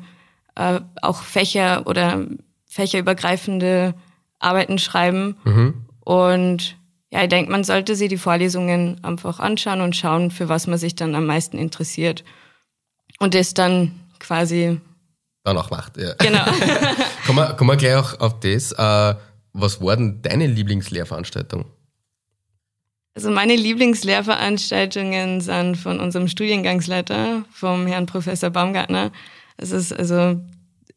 äh, 0.54 0.80
auch 1.02 1.23
Fächer 1.23 1.87
oder 1.87 2.26
fächerübergreifende 2.66 3.94
Arbeiten 4.38 4.78
schreiben. 4.78 5.37
Mhm. 5.44 5.87
Und 6.00 6.76
ja, 7.11 7.23
ich 7.23 7.28
denke, 7.28 7.50
man 7.50 7.64
sollte 7.64 7.97
sich 7.97 8.09
die 8.09 8.16
Vorlesungen 8.16 9.02
einfach 9.02 9.40
anschauen 9.40 9.80
und 9.80 9.97
schauen, 9.97 10.30
für 10.30 10.49
was 10.49 10.66
man 10.66 10.78
sich 10.78 10.94
dann 10.94 11.14
am 11.14 11.26
meisten 11.26 11.59
interessiert. 11.59 12.25
Und 13.18 13.35
das 13.35 13.54
dann 13.54 13.92
quasi 14.18 14.80
dann 15.44 15.56
auch 15.56 15.70
macht. 15.70 15.97
Ja. 15.97 16.14
Genau. 16.14 16.44
kommen, 17.26 17.38
wir, 17.38 17.54
kommen 17.54 17.70
wir 17.70 17.76
gleich 17.76 17.97
auch 17.97 18.20
auf 18.20 18.40
das. 18.40 18.73
Äh, 18.73 19.14
was 19.52 19.80
war 19.80 19.97
denn 19.97 20.23
deine 20.23 20.47
Lieblingslehrveranstaltung? 20.47 21.64
Also 23.14 23.31
meine 23.31 23.57
Lieblingslehrveranstaltungen 23.57 25.40
sind 25.40 25.76
von 25.76 25.99
unserem 26.00 26.29
Studiengangsleiter, 26.29 27.45
vom 27.50 27.87
Herrn 27.87 28.07
Professor 28.07 28.50
Baumgartner. 28.50 29.11
Es 29.57 29.73
ist 29.73 29.93
also 29.93 30.40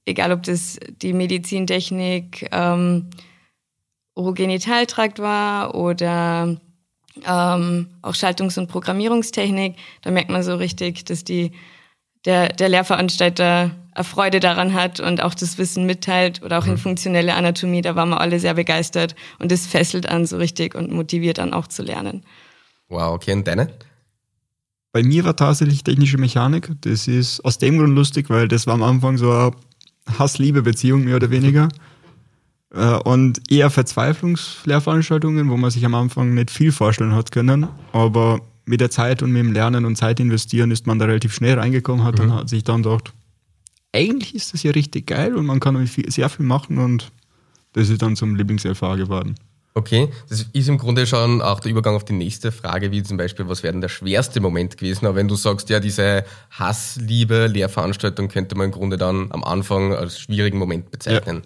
egal, 0.06 0.32
ob 0.32 0.44
das 0.44 0.80
die 1.02 1.14
Medizintechnik, 1.14 2.50
ähm, 2.52 3.10
Urogenitaltrakt 4.16 5.20
war 5.20 5.74
oder 5.74 6.56
ähm, 7.26 7.88
auch 8.02 8.14
Schaltungs- 8.14 8.58
und 8.60 8.68
Programmierungstechnik, 8.68 9.76
da 10.02 10.12
merkt 10.12 10.30
man 10.30 10.44
so 10.44 10.56
richtig, 10.56 11.06
dass 11.06 11.24
die, 11.24 11.52
der, 12.26 12.50
der 12.50 12.70
Lehrveranstalter 12.70 13.72
eine 13.96 14.04
Freude 14.04 14.40
daran 14.40 14.74
hat 14.74 15.00
und 15.00 15.22
auch 15.22 15.34
das 15.34 15.58
Wissen 15.58 15.86
mitteilt 15.86 16.42
oder 16.42 16.60
auch 16.60 16.66
in 16.66 16.74
mhm. 16.74 16.78
funktionelle 16.78 17.36
Anatomie, 17.36 17.82
da 17.82 17.96
waren 17.96 18.10
wir 18.10 18.22
alle 18.22 18.40
sehr 18.40 18.56
begeistert 18.56 19.16
und 19.40 19.52
das 19.52 19.68
fesselt 19.68 20.10
an 20.10 20.26
so 20.26 20.38
richtig 20.38 20.76
und 20.76 20.92
motiviert 20.92 21.38
dann 21.38 21.54
auch 21.54 21.68
zu 21.68 21.84
lernen. 21.84 22.24
Wow, 22.90 23.14
okay, 23.14 23.34
und 23.34 23.48
deine? 23.48 23.70
Bei 24.92 25.04
mir 25.04 25.26
war 25.26 25.36
tatsächlich 25.36 25.84
technische 25.84 26.18
Mechanik. 26.18 26.70
Das 26.82 27.08
ist 27.08 27.44
aus 27.44 27.58
dem 27.58 27.80
Grund 27.80 27.96
lustig, 27.96 28.30
weil 28.30 28.48
das 28.48 28.68
war 28.68 28.76
am 28.76 28.84
Anfang 28.84 29.18
so 29.18 29.32
eine 29.32 29.52
Hass-Liebe-Beziehung, 30.20 31.04
mehr 31.04 31.16
oder 31.16 31.32
weniger. 31.32 31.70
Äh, 32.74 32.98
und 32.98 33.52
eher 33.52 33.70
Verzweiflungslehrveranstaltungen, 33.70 35.50
wo 35.50 35.58
man 35.58 35.72
sich 35.72 35.86
am 35.86 35.96
Anfang 35.96 36.36
nicht 36.36 36.52
viel 36.52 36.72
vorstellen 36.72 37.16
hat 37.16 37.32
können. 37.32 37.68
Aber 37.92 38.42
mit 38.66 38.82
der 38.82 38.90
Zeit 38.90 39.22
und 39.22 39.32
mit 39.32 39.42
dem 39.42 39.52
Lernen 39.52 39.86
und 39.86 39.96
Zeit 39.96 40.20
investieren 40.20 40.72
ist 40.72 40.88
man 40.88 41.00
da 41.00 41.06
relativ 41.06 41.34
schnell 41.34 41.60
reingekommen, 41.60 42.04
hat 42.04 42.18
mhm. 42.18 42.26
und 42.26 42.34
hat 42.34 42.50
sich 42.50 42.64
dann 42.64 42.84
gedacht, 42.84 43.14
eigentlich 43.92 44.34
ist 44.36 44.54
das 44.54 44.64
ja 44.64 44.72
richtig 44.72 45.08
geil 45.08 45.36
und 45.36 45.46
man 45.46 45.60
kann 45.60 45.86
viel, 45.88 46.10
sehr 46.12 46.30
viel 46.30 46.46
machen 46.46 46.78
und 46.78 47.12
das 47.74 47.90
ist 47.90 48.02
dann 48.02 48.16
zum 48.16 48.36
Lieblings-LVA 48.36 48.96
geworden. 48.96 49.36
Okay, 49.76 50.10
das 50.30 50.46
ist 50.54 50.68
im 50.68 50.78
Grunde 50.78 51.08
schon 51.08 51.42
auch 51.42 51.60
der 51.60 51.72
Übergang 51.72 51.96
auf 51.96 52.06
die 52.06 52.14
nächste 52.14 52.52
Frage, 52.52 52.92
wie 52.92 53.02
zum 53.02 53.18
Beispiel, 53.18 53.48
was 53.48 53.64
wäre 53.64 53.74
denn 53.74 53.82
der 53.82 53.90
schwerste 53.90 54.40
Moment 54.40 54.78
gewesen? 54.78 55.08
Aber 55.08 55.16
wenn 55.16 55.28
du 55.28 55.36
sagst, 55.36 55.70
ja, 55.70 55.80
diese 55.80 56.26
Hassliebe 56.52 57.48
Lehrveranstaltung 57.48 58.28
könnte 58.28 58.56
man 58.56 58.66
im 58.66 58.72
Grunde 58.72 58.98
dann 58.98 59.32
am 59.32 59.44
Anfang 59.44 59.94
als 59.94 60.20
schwierigen 60.20 60.60
Moment 60.60 60.92
bezeichnen. 60.92 61.42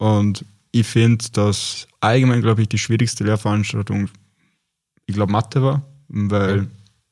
Ja. 0.00 0.06
Und 0.06 0.44
ich 0.70 0.86
finde, 0.86 1.24
dass 1.32 1.88
allgemein, 2.00 2.42
glaube 2.42 2.60
ich, 2.60 2.68
die 2.68 2.78
schwierigste 2.78 3.24
Lehrveranstaltung, 3.24 4.10
ich 5.06 5.14
glaube, 5.14 5.32
Mathe 5.32 5.62
war, 5.62 5.82
weil 6.08 6.62
mhm. 6.62 6.70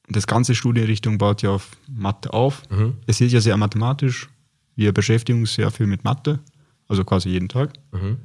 das 0.09 0.27
ganze 0.27 0.55
Studienrichtung 0.55 1.19
baut 1.19 1.43
ja 1.43 1.51
auf 1.51 1.71
Mathe 1.89 2.33
auf. 2.33 2.63
Mhm. 2.71 2.95
Es 3.07 3.21
ist 3.21 3.33
ja 3.33 3.41
sehr 3.41 3.57
mathematisch. 3.57 4.29
Wir 4.75 4.93
beschäftigen 4.93 5.41
uns 5.41 5.55
sehr 5.55 5.71
viel 5.71 5.87
mit 5.87 6.05
Mathe, 6.05 6.39
also 6.89 7.05
quasi 7.05 7.31
jeden 7.31 7.49
Tag. 7.49 7.73
Mhm 7.93 8.19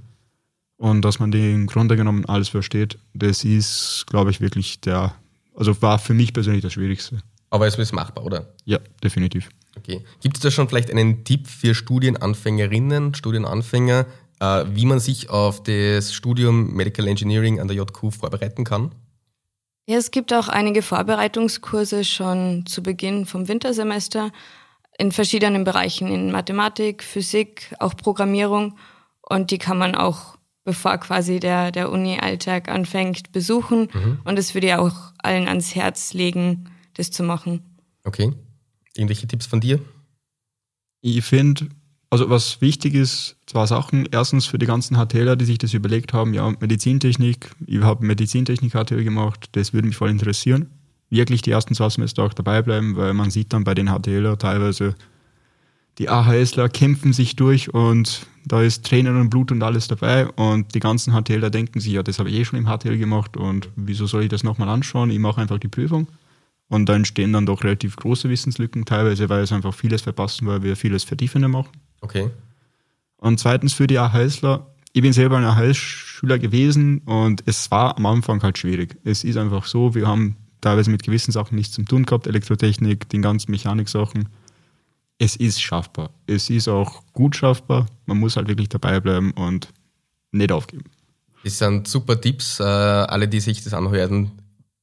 und 0.81 1.03
dass 1.03 1.19
man 1.19 1.31
den 1.31 1.53
im 1.53 1.67
Grunde 1.67 1.95
genommen 1.95 2.25
alles 2.25 2.49
versteht, 2.49 2.97
das 3.13 3.43
ist, 3.43 4.05
glaube 4.07 4.31
ich, 4.31 4.41
wirklich 4.41 4.81
der, 4.81 5.13
also 5.53 5.79
war 5.83 5.99
für 5.99 6.15
mich 6.15 6.33
persönlich 6.33 6.63
das 6.63 6.73
Schwierigste. 6.73 7.19
Aber 7.51 7.67
es 7.67 7.77
ist 7.77 7.93
machbar, 7.93 8.25
oder? 8.25 8.47
Ja, 8.65 8.79
definitiv. 9.03 9.49
Okay. 9.77 10.03
Gibt 10.21 10.37
es 10.37 10.41
da 10.41 10.49
schon 10.49 10.67
vielleicht 10.67 10.89
einen 10.89 11.23
Tipp 11.23 11.47
für 11.47 11.75
Studienanfängerinnen, 11.75 13.13
Studienanfänger, 13.13 14.07
äh, 14.39 14.65
wie 14.73 14.87
man 14.87 14.99
sich 14.99 15.29
auf 15.29 15.61
das 15.61 16.15
Studium 16.15 16.73
Medical 16.73 17.07
Engineering 17.07 17.59
an 17.59 17.67
der 17.67 17.77
JQ 17.77 18.11
vorbereiten 18.11 18.63
kann? 18.63 18.91
Ja, 19.87 19.97
es 19.97 20.11
gibt 20.11 20.33
auch 20.33 20.47
einige 20.47 20.81
Vorbereitungskurse 20.81 22.03
schon 22.03 22.65
zu 22.65 22.83
Beginn 22.83 23.25
vom 23.25 23.47
Wintersemester 23.47 24.31
in 24.97 25.11
verschiedenen 25.11 25.63
Bereichen, 25.63 26.07
in 26.07 26.31
Mathematik, 26.31 27.03
Physik, 27.03 27.73
auch 27.79 27.95
Programmierung. 27.95 28.77
Und 29.21 29.51
die 29.51 29.57
kann 29.57 29.77
man 29.77 29.95
auch 29.95 30.37
bevor 30.63 30.97
quasi 30.97 31.39
der, 31.39 31.71
der 31.71 31.91
Uni-Alltag 31.91 32.69
anfängt, 32.69 33.31
besuchen. 33.31 33.89
Mhm. 33.93 34.19
Und 34.23 34.37
das 34.37 34.53
würde 34.53 34.67
ich 34.67 34.73
auch 34.75 35.13
allen 35.17 35.47
ans 35.47 35.73
Herz 35.75 36.13
legen, 36.13 36.69
das 36.93 37.11
zu 37.11 37.23
machen. 37.23 37.79
Okay. 38.03 38.31
Irgendwelche 38.95 39.27
Tipps 39.27 39.47
von 39.47 39.59
dir? 39.59 39.79
Ich 41.01 41.23
finde, 41.23 41.69
also 42.11 42.29
was 42.29 42.59
wichtig 42.59 42.93
ist, 42.93 43.37
zwei 43.45 43.65
Sachen. 43.65 44.05
Erstens 44.11 44.45
für 44.45 44.59
die 44.59 44.65
ganzen 44.65 44.97
HTLer, 44.97 45.37
die 45.37 45.45
sich 45.45 45.57
das 45.57 45.73
überlegt 45.73 46.11
haben, 46.13 46.33
ja, 46.33 46.53
Medizintechnik, 46.59 47.51
ich 47.65 47.81
habe 47.81 48.05
Medizintechnik 48.05 48.73
HTL 48.73 49.03
gemacht, 49.03 49.47
das 49.53 49.73
würde 49.73 49.87
mich 49.87 49.95
voll 49.95 50.09
interessieren. 50.09 50.69
Wirklich 51.09 51.41
die 51.41 51.51
ersten 51.51 51.73
zwei 51.73 51.89
Semester 51.89 52.23
auch 52.23 52.33
dabei 52.33 52.61
bleiben, 52.61 52.97
weil 52.97 53.13
man 53.13 53.31
sieht 53.31 53.53
dann 53.53 53.63
bei 53.63 53.73
den 53.73 53.87
HTLer 53.87 54.37
teilweise, 54.37 54.95
die 55.99 56.09
AHSler 56.09 56.67
kämpfen 56.67 57.13
sich 57.13 57.37
durch 57.37 57.73
und 57.73 58.25
da 58.45 58.61
ist 58.61 58.85
Tränen 58.85 59.19
und 59.19 59.29
Blut 59.29 59.51
und 59.51 59.63
alles 59.63 59.87
dabei 59.87 60.27
und 60.27 60.75
die 60.75 60.79
ganzen 60.79 61.13
HTLer 61.13 61.49
denken 61.49 61.79
sich, 61.79 61.93
ja, 61.93 62.03
das 62.03 62.19
habe 62.19 62.29
ich 62.29 62.35
eh 62.35 62.45
schon 62.45 62.59
im 62.59 62.65
HTL 62.65 62.97
gemacht 62.97 63.37
und 63.37 63.69
wieso 63.77 64.05
soll 64.05 64.23
ich 64.23 64.29
das 64.29 64.43
nochmal 64.43 64.67
anschauen? 64.67 65.11
Ich 65.11 65.19
mache 65.19 65.39
einfach 65.39 65.59
die 65.59 65.67
Prüfung. 65.69 66.07
Und 66.67 66.87
da 66.87 66.95
entstehen 66.95 67.33
dann 67.33 67.45
doch 67.45 67.65
relativ 67.65 67.97
große 67.97 68.29
Wissenslücken, 68.29 68.85
teilweise, 68.85 69.27
weil 69.27 69.43
es 69.43 69.51
einfach 69.51 69.73
vieles 69.73 70.01
verpassen, 70.01 70.47
weil 70.47 70.63
wir 70.63 70.77
vieles 70.77 71.03
vertiefender 71.03 71.49
machen. 71.49 71.71
Okay. 72.01 72.29
Und 73.17 73.39
zweitens 73.39 73.73
für 73.73 73.87
die 73.87 73.97
AHSler, 73.97 74.67
ich 74.93 75.01
bin 75.01 75.13
selber 75.13 75.37
ein 75.37 75.45
AHS-Schüler 75.45 76.39
gewesen 76.39 76.99
und 76.99 77.43
es 77.45 77.71
war 77.71 77.97
am 77.97 78.05
Anfang 78.05 78.43
halt 78.43 78.57
schwierig. 78.57 78.97
Es 79.03 79.23
ist 79.23 79.37
einfach 79.37 79.65
so, 79.65 79.95
wir 79.95 80.07
haben 80.07 80.35
teilweise 80.59 80.91
mit 80.91 81.03
gewissen 81.03 81.31
Sachen 81.31 81.55
nichts 81.55 81.73
zu 81.73 81.83
tun 81.83 82.05
gehabt, 82.05 82.27
Elektrotechnik, 82.27 83.07
den 83.09 83.21
ganzen 83.21 83.51
Mechaniksachen 83.51 84.27
es 85.21 85.35
ist 85.35 85.61
schaffbar. 85.61 86.09
Es 86.25 86.49
ist 86.49 86.67
auch 86.67 87.03
gut 87.13 87.35
schaffbar. 87.35 87.85
Man 88.07 88.17
muss 88.17 88.37
halt 88.37 88.47
wirklich 88.47 88.69
dabei 88.69 88.99
bleiben 88.99 89.31
und 89.33 89.67
nicht 90.31 90.51
aufgeben. 90.51 90.85
Das 91.43 91.59
sind 91.59 91.87
super 91.87 92.19
Tipps. 92.19 92.59
Äh, 92.59 92.63
alle, 92.63 93.27
die 93.27 93.39
sich 93.39 93.63
das 93.63 93.75
anhören, 93.75 94.31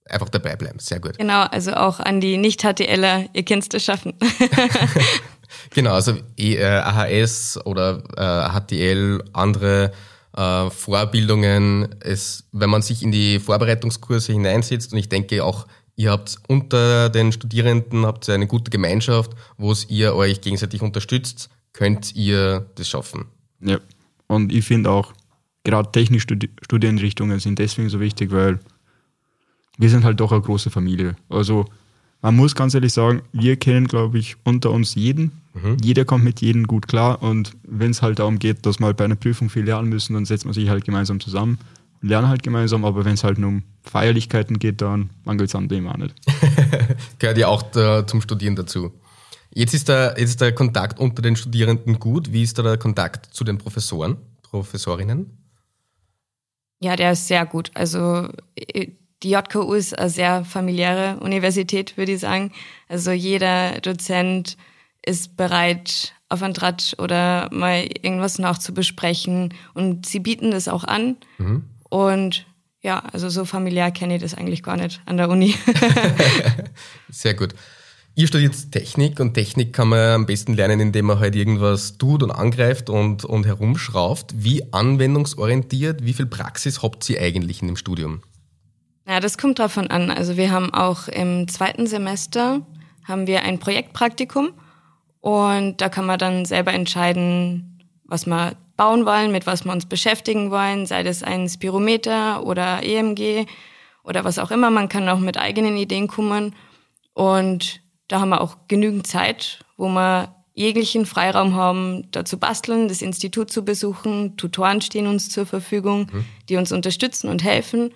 einfach 0.04 0.28
dabei 0.28 0.54
bleiben. 0.54 0.78
Sehr 0.78 1.00
gut. 1.00 1.18
Genau, 1.18 1.42
also 1.42 1.72
auch 1.72 1.98
an 1.98 2.20
die 2.20 2.36
Nicht-HTLer, 2.36 3.30
ihr 3.32 3.44
könnt 3.44 3.74
es 3.74 3.84
schaffen. 3.84 4.14
genau, 5.70 5.92
also 5.92 6.14
äh, 6.36 6.64
AHS 6.64 7.58
oder 7.64 8.02
HTL, 8.06 9.20
äh, 9.20 9.28
andere 9.32 9.92
Vorbildungen, 10.70 11.96
es, 11.98 12.44
wenn 12.52 12.70
man 12.70 12.80
sich 12.80 13.02
in 13.02 13.10
die 13.10 13.40
Vorbereitungskurse 13.40 14.32
hineinsetzt 14.32 14.92
und 14.92 14.98
ich 15.00 15.08
denke 15.08 15.42
auch 15.42 15.66
Ihr 15.98 16.12
habt 16.12 16.36
unter 16.46 17.10
den 17.10 17.32
Studierenden 17.32 18.06
habt 18.06 18.28
eine 18.28 18.46
gute 18.46 18.70
Gemeinschaft, 18.70 19.32
wo 19.56 19.74
ihr 19.88 20.14
euch 20.14 20.40
gegenseitig 20.40 20.80
unterstützt, 20.80 21.50
könnt 21.72 22.14
ihr 22.14 22.70
das 22.76 22.88
schaffen. 22.88 23.24
Ja, 23.60 23.80
und 24.28 24.52
ich 24.52 24.64
finde 24.64 24.92
auch, 24.92 25.12
gerade 25.64 25.90
Technikstudienrichtungen 25.90 27.40
sind 27.40 27.58
deswegen 27.58 27.88
so 27.88 27.98
wichtig, 27.98 28.30
weil 28.30 28.60
wir 29.76 29.90
sind 29.90 30.04
halt 30.04 30.20
doch 30.20 30.30
eine 30.30 30.40
große 30.40 30.70
Familie. 30.70 31.16
Also 31.28 31.64
man 32.20 32.36
muss 32.36 32.54
ganz 32.54 32.74
ehrlich 32.74 32.92
sagen, 32.92 33.22
wir 33.32 33.56
kennen, 33.56 33.86
glaube 33.86 34.18
ich, 34.18 34.36
unter 34.44 34.70
uns 34.70 34.94
jeden. 34.94 35.32
Mhm. 35.54 35.76
Jeder 35.82 36.04
kommt 36.04 36.24
mit 36.24 36.40
jedem 36.40 36.66
gut 36.66 36.88
klar 36.88 37.22
und 37.22 37.56
wenn 37.62 37.90
es 37.90 38.02
halt 38.02 38.18
darum 38.18 38.38
geht, 38.38 38.66
dass 38.66 38.80
wir 38.80 38.92
bei 38.94 39.04
einer 39.04 39.16
Prüfung 39.16 39.50
viel 39.50 39.64
lernen 39.64 39.88
müssen, 39.88 40.14
dann 40.14 40.24
setzt 40.24 40.44
man 40.44 40.54
sich 40.54 40.68
halt 40.68 40.84
gemeinsam 40.84 41.20
zusammen 41.20 41.58
lernen 42.00 42.28
halt 42.28 42.42
gemeinsam, 42.42 42.84
aber 42.84 43.04
wenn 43.04 43.14
es 43.14 43.24
halt 43.24 43.38
nur 43.38 43.48
um 43.50 43.62
Feierlichkeiten 43.82 44.58
geht, 44.58 44.80
dann 44.82 45.10
mangelt 45.24 45.48
es 45.48 45.54
an 45.54 45.68
dem 45.68 45.88
auch 45.88 45.96
nicht. 45.96 46.14
Gehört 47.18 47.38
ja 47.38 47.48
auch 47.48 47.62
da, 47.62 48.06
zum 48.06 48.20
Studieren 48.20 48.56
dazu. 48.56 48.92
Jetzt 49.52 49.74
ist, 49.74 49.88
der, 49.88 50.14
jetzt 50.18 50.30
ist 50.30 50.40
der 50.40 50.54
Kontakt 50.54 51.00
unter 51.00 51.22
den 51.22 51.34
Studierenden 51.36 51.98
gut. 51.98 52.32
Wie 52.32 52.42
ist 52.42 52.58
da 52.58 52.62
der 52.62 52.76
Kontakt 52.76 53.34
zu 53.34 53.44
den 53.44 53.58
Professoren, 53.58 54.16
Professorinnen? 54.42 55.38
Ja, 56.80 56.94
der 56.94 57.12
ist 57.12 57.26
sehr 57.26 57.44
gut. 57.46 57.70
Also 57.74 58.28
die 59.22 59.30
JKU 59.30 59.74
ist 59.74 59.98
eine 59.98 60.10
sehr 60.10 60.44
familiäre 60.44 61.18
Universität, 61.20 61.96
würde 61.96 62.12
ich 62.12 62.20
sagen. 62.20 62.52
Also 62.88 63.10
jeder 63.10 63.80
Dozent 63.80 64.56
ist 65.04 65.36
bereit, 65.36 66.14
auf 66.28 66.42
einen 66.42 66.54
Tratsch 66.54 66.94
oder 66.98 67.48
mal 67.52 67.88
irgendwas 68.02 68.38
nachzubesprechen. 68.38 69.54
Und 69.74 70.06
sie 70.06 70.20
bieten 70.20 70.50
das 70.50 70.68
auch 70.68 70.84
an. 70.84 71.16
Mhm. 71.38 71.64
Und 71.88 72.46
ja, 72.82 73.00
also 73.12 73.28
so 73.28 73.44
familiär 73.44 73.90
kenne 73.90 74.16
ich 74.16 74.22
das 74.22 74.34
eigentlich 74.34 74.62
gar 74.62 74.76
nicht 74.76 75.00
an 75.06 75.16
der 75.16 75.28
Uni. 75.28 75.54
Sehr 77.08 77.34
gut. 77.34 77.54
Ihr 78.14 78.26
studiert 78.26 78.72
Technik 78.72 79.20
und 79.20 79.34
Technik 79.34 79.72
kann 79.72 79.88
man 79.88 80.10
am 80.10 80.26
besten 80.26 80.54
lernen, 80.54 80.80
indem 80.80 81.06
man 81.06 81.20
halt 81.20 81.36
irgendwas 81.36 81.98
tut 81.98 82.22
und 82.22 82.32
angreift 82.32 82.90
und, 82.90 83.24
und 83.24 83.46
herumschraubt. 83.46 84.34
Wie 84.36 84.72
anwendungsorientiert, 84.72 86.04
wie 86.04 86.12
viel 86.12 86.26
Praxis 86.26 86.82
habt 86.82 87.08
ihr 87.08 87.20
eigentlich 87.20 87.62
in 87.62 87.68
dem 87.68 87.76
Studium? 87.76 88.22
Ja, 89.08 89.20
das 89.20 89.38
kommt 89.38 89.58
davon 89.58 89.86
an. 89.86 90.10
Also 90.10 90.36
wir 90.36 90.50
haben 90.50 90.74
auch 90.74 91.08
im 91.08 91.48
zweiten 91.48 91.86
Semester 91.86 92.60
haben 93.04 93.26
wir 93.26 93.42
ein 93.42 93.58
Projektpraktikum 93.58 94.50
und 95.22 95.80
da 95.80 95.88
kann 95.88 96.04
man 96.04 96.18
dann 96.18 96.44
selber 96.44 96.74
entscheiden, 96.74 97.80
was 98.04 98.26
man 98.26 98.54
bauen 98.76 99.06
wollen, 99.06 99.32
mit 99.32 99.46
was 99.46 99.64
wir 99.64 99.72
uns 99.72 99.86
beschäftigen 99.86 100.50
wollen, 100.50 100.84
sei 100.84 101.02
das 101.04 101.22
ein 101.22 101.48
Spirometer 101.48 102.44
oder 102.44 102.82
EMG 102.82 103.46
oder 104.04 104.24
was 104.24 104.38
auch 104.38 104.50
immer. 104.50 104.68
Man 104.68 104.90
kann 104.90 105.08
auch 105.08 105.20
mit 105.20 105.38
eigenen 105.38 105.78
Ideen 105.78 106.06
kommen. 106.06 106.54
Und 107.14 107.80
da 108.08 108.20
haben 108.20 108.28
wir 108.28 108.42
auch 108.42 108.58
genügend 108.68 109.06
Zeit, 109.06 109.60
wo 109.78 109.88
wir 109.88 110.34
jeglichen 110.52 111.06
Freiraum 111.06 111.54
haben, 111.54 112.10
da 112.10 112.26
zu 112.26 112.38
basteln, 112.38 112.88
das 112.88 113.00
Institut 113.00 113.50
zu 113.50 113.64
besuchen. 113.64 114.36
Tutoren 114.36 114.82
stehen 114.82 115.06
uns 115.06 115.30
zur 115.30 115.46
Verfügung, 115.46 116.08
mhm. 116.12 116.24
die 116.50 116.56
uns 116.56 116.72
unterstützen 116.72 117.30
und 117.30 117.42
helfen. 117.42 117.90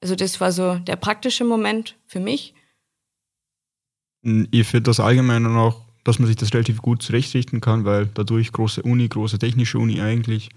Also 0.00 0.14
das 0.14 0.40
war 0.40 0.52
so 0.52 0.76
der 0.76 0.96
praktische 0.96 1.44
Moment 1.44 1.96
für 2.06 2.20
mich. 2.20 2.54
Ich 4.22 4.66
finde 4.66 4.82
das 4.82 5.00
allgemein 5.00 5.46
auch, 5.46 5.82
dass 6.04 6.18
man 6.18 6.26
sich 6.26 6.36
das 6.36 6.52
relativ 6.52 6.82
gut 6.82 7.02
zurechtrichten 7.02 7.60
kann, 7.60 7.84
weil 7.84 8.06
dadurch 8.14 8.52
große 8.52 8.82
Uni, 8.82 9.08
große 9.08 9.38
technische 9.38 9.78
Uni 9.78 10.00
eigentlich, 10.00 10.50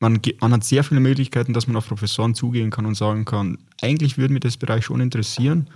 man, 0.00 0.20
man 0.40 0.52
hat 0.52 0.64
sehr 0.64 0.84
viele 0.84 1.00
Möglichkeiten, 1.00 1.52
dass 1.52 1.66
man 1.66 1.76
auf 1.76 1.88
Professoren 1.88 2.34
zugehen 2.34 2.70
kann 2.70 2.86
und 2.86 2.94
sagen 2.94 3.24
kann, 3.24 3.58
eigentlich 3.82 4.18
würde 4.18 4.32
mir 4.32 4.40
das 4.40 4.56
Bereich 4.56 4.84
schon 4.84 5.00
interessieren, 5.00 5.68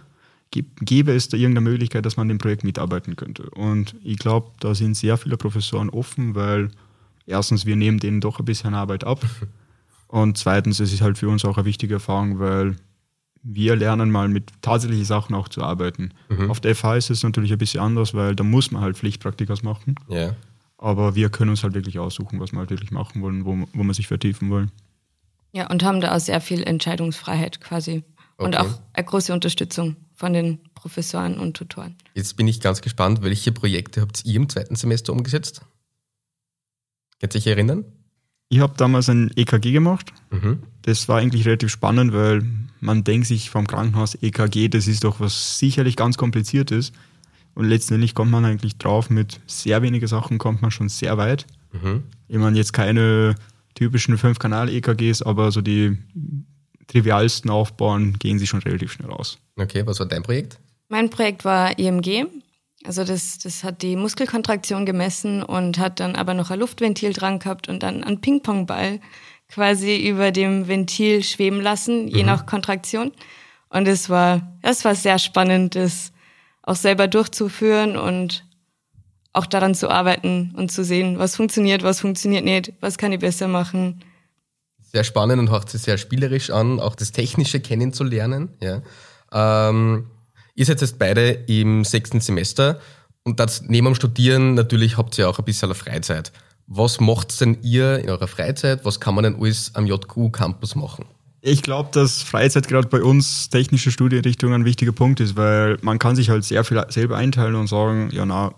gäbe 0.50 1.12
es 1.12 1.28
da 1.28 1.36
irgendeine 1.36 1.68
Möglichkeit, 1.68 2.06
dass 2.06 2.16
man 2.16 2.24
an 2.24 2.28
dem 2.28 2.38
Projekt 2.38 2.64
mitarbeiten 2.64 3.16
könnte. 3.16 3.50
Und 3.50 3.96
ich 4.04 4.18
glaube, 4.18 4.52
da 4.60 4.74
sind 4.74 4.96
sehr 4.96 5.16
viele 5.16 5.36
Professoren 5.36 5.90
offen, 5.90 6.34
weil 6.34 6.70
erstens, 7.26 7.66
wir 7.66 7.76
nehmen 7.76 7.98
denen 7.98 8.20
doch 8.20 8.38
ein 8.38 8.44
bisschen 8.44 8.74
Arbeit 8.74 9.04
ab. 9.04 9.20
Und 10.14 10.38
zweitens, 10.38 10.78
es 10.78 10.92
ist 10.92 11.00
halt 11.00 11.18
für 11.18 11.28
uns 11.28 11.44
auch 11.44 11.56
eine 11.56 11.64
wichtige 11.64 11.94
Erfahrung, 11.94 12.38
weil 12.38 12.76
wir 13.42 13.74
lernen 13.74 14.12
mal 14.12 14.28
mit 14.28 14.52
tatsächlichen 14.62 15.04
Sachen 15.04 15.34
auch 15.34 15.48
zu 15.48 15.60
arbeiten. 15.60 16.10
Mhm. 16.28 16.52
Auf 16.52 16.60
der 16.60 16.76
FH 16.76 16.94
ist 16.94 17.10
es 17.10 17.24
natürlich 17.24 17.50
ein 17.50 17.58
bisschen 17.58 17.80
anders, 17.80 18.14
weil 18.14 18.36
da 18.36 18.44
muss 18.44 18.70
man 18.70 18.80
halt 18.80 18.96
Pflichtpraktikas 18.96 19.64
machen. 19.64 19.96
Ja. 20.08 20.36
Aber 20.78 21.16
wir 21.16 21.30
können 21.30 21.50
uns 21.50 21.64
halt 21.64 21.74
wirklich 21.74 21.98
aussuchen, 21.98 22.38
was 22.38 22.52
wir 22.52 22.60
halt 22.60 22.70
wirklich 22.70 22.92
machen 22.92 23.22
wollen, 23.22 23.44
wo, 23.44 23.66
wo 23.72 23.82
wir 23.82 23.92
sich 23.92 24.06
vertiefen 24.06 24.50
wollen. 24.50 24.70
Ja, 25.50 25.68
und 25.68 25.82
haben 25.82 26.00
da 26.00 26.14
auch 26.14 26.20
sehr 26.20 26.40
viel 26.40 26.62
Entscheidungsfreiheit 26.62 27.60
quasi. 27.60 28.04
Okay. 28.36 28.46
Und 28.46 28.56
auch 28.56 28.80
eine 28.92 29.04
große 29.04 29.32
Unterstützung 29.32 29.96
von 30.14 30.32
den 30.32 30.60
Professoren 30.76 31.40
und 31.40 31.56
Tutoren. 31.56 31.96
Jetzt 32.14 32.36
bin 32.36 32.46
ich 32.46 32.60
ganz 32.60 32.82
gespannt, 32.82 33.22
welche 33.22 33.50
Projekte 33.50 34.02
habt 34.02 34.24
ihr 34.24 34.36
im 34.36 34.48
zweiten 34.48 34.76
Semester 34.76 35.12
umgesetzt? 35.12 35.62
Könnt 37.18 37.34
ihr 37.34 37.40
euch 37.40 37.48
erinnern? 37.48 37.84
Ich 38.54 38.60
habe 38.60 38.74
damals 38.76 39.08
ein 39.08 39.32
EKG 39.34 39.72
gemacht. 39.72 40.12
Mhm. 40.30 40.60
Das 40.82 41.08
war 41.08 41.18
eigentlich 41.18 41.44
relativ 41.44 41.70
spannend, 41.70 42.12
weil 42.12 42.44
man 42.78 43.02
denkt 43.02 43.26
sich 43.26 43.50
vom 43.50 43.66
Krankenhaus 43.66 44.14
EKG, 44.14 44.68
das 44.68 44.86
ist 44.86 45.02
doch 45.02 45.18
was 45.18 45.58
sicherlich 45.58 45.96
ganz 45.96 46.16
kompliziertes. 46.16 46.92
Und 47.56 47.64
letztendlich 47.64 48.14
kommt 48.14 48.30
man 48.30 48.44
eigentlich 48.44 48.78
drauf, 48.78 49.10
mit 49.10 49.40
sehr 49.48 49.82
wenigen 49.82 50.06
Sachen 50.06 50.38
kommt 50.38 50.62
man 50.62 50.70
schon 50.70 50.88
sehr 50.88 51.18
weit. 51.18 51.46
Mhm. 51.72 52.04
Ich 52.28 52.38
meine, 52.38 52.56
jetzt 52.56 52.72
keine 52.72 53.34
typischen 53.74 54.18
Fünf-Kanal-EKGs, 54.18 55.22
aber 55.22 55.50
so 55.50 55.60
die 55.60 55.98
trivialsten 56.86 57.50
aufbauen, 57.50 58.20
gehen 58.20 58.38
sie 58.38 58.46
schon 58.46 58.60
relativ 58.60 58.92
schnell 58.92 59.10
aus. 59.10 59.36
Okay, 59.56 59.84
was 59.84 59.98
war 59.98 60.06
dein 60.06 60.22
Projekt? 60.22 60.60
Mein 60.88 61.10
Projekt 61.10 61.44
war 61.44 61.76
EMG. 61.76 62.26
Also 62.86 63.02
das, 63.02 63.38
das 63.38 63.64
hat 63.64 63.80
die 63.82 63.96
Muskelkontraktion 63.96 64.84
gemessen 64.84 65.42
und 65.42 65.78
hat 65.78 66.00
dann 66.00 66.16
aber 66.16 66.34
noch 66.34 66.50
ein 66.50 66.60
Luftventil 66.60 67.14
dran 67.14 67.38
gehabt 67.38 67.68
und 67.68 67.82
dann 67.82 68.04
einen 68.04 68.20
Ping-Pong-Ball 68.20 69.00
quasi 69.48 70.06
über 70.06 70.32
dem 70.32 70.68
Ventil 70.68 71.22
schweben 71.22 71.60
lassen, 71.60 72.08
je 72.08 72.22
mhm. 72.22 72.26
nach 72.26 72.46
Kontraktion. 72.46 73.12
Und 73.70 73.88
es 73.88 74.10
war, 74.10 74.52
es 74.62 74.84
war 74.84 74.94
sehr 74.94 75.18
spannend, 75.18 75.76
das 75.76 76.12
auch 76.62 76.76
selber 76.76 77.08
durchzuführen 77.08 77.96
und 77.96 78.44
auch 79.32 79.46
daran 79.46 79.74
zu 79.74 79.90
arbeiten 79.90 80.54
und 80.56 80.70
zu 80.70 80.84
sehen, 80.84 81.18
was 81.18 81.36
funktioniert, 81.36 81.82
was 81.82 82.00
funktioniert 82.00 82.44
nicht, 82.44 82.72
was 82.80 82.98
kann 82.98 83.12
ich 83.12 83.18
besser 83.18 83.48
machen. 83.48 84.04
Sehr 84.80 85.04
spannend 85.04 85.40
und 85.40 85.50
hört 85.50 85.70
sich 85.70 85.82
sehr 85.82 85.98
spielerisch 85.98 86.50
an, 86.50 86.78
auch 86.78 86.94
das 86.94 87.12
Technische 87.12 87.60
kennenzulernen. 87.60 88.50
Ja. 88.62 88.82
Ähm, 89.32 90.06
ihr 90.54 90.64
seid 90.64 90.80
jetzt 90.80 90.98
beide 90.98 91.30
im 91.30 91.84
sechsten 91.84 92.20
Semester 92.20 92.80
und 93.24 93.40
das 93.40 93.62
neben 93.62 93.86
dem 93.86 93.94
Studieren 93.94 94.54
natürlich 94.54 94.96
habt 94.96 95.18
ihr 95.18 95.28
auch 95.28 95.38
ein 95.38 95.44
bisschen 95.44 95.74
Freizeit. 95.74 96.32
Was 96.66 97.00
macht 97.00 97.40
denn 97.40 97.58
ihr 97.62 97.98
in 97.98 98.08
eurer 98.08 98.28
Freizeit? 98.28 98.84
Was 98.84 99.00
kann 99.00 99.14
man 99.14 99.24
denn 99.24 99.36
alles 99.38 99.74
am 99.74 99.86
JQ 99.86 100.32
Campus 100.32 100.74
machen? 100.74 101.04
Ich 101.40 101.62
glaube, 101.62 101.90
dass 101.92 102.22
Freizeit 102.22 102.68
gerade 102.68 102.88
bei 102.88 103.02
uns 103.02 103.50
technische 103.50 103.90
Studienrichtung 103.90 104.54
ein 104.54 104.64
wichtiger 104.64 104.92
Punkt 104.92 105.20
ist, 105.20 105.36
weil 105.36 105.76
man 105.82 105.98
kann 105.98 106.16
sich 106.16 106.30
halt 106.30 106.44
sehr 106.44 106.64
viel 106.64 106.82
selber 106.88 107.18
einteilen 107.18 107.54
und 107.54 107.66
sagen, 107.66 108.08
ja 108.12 108.24
na, 108.24 108.54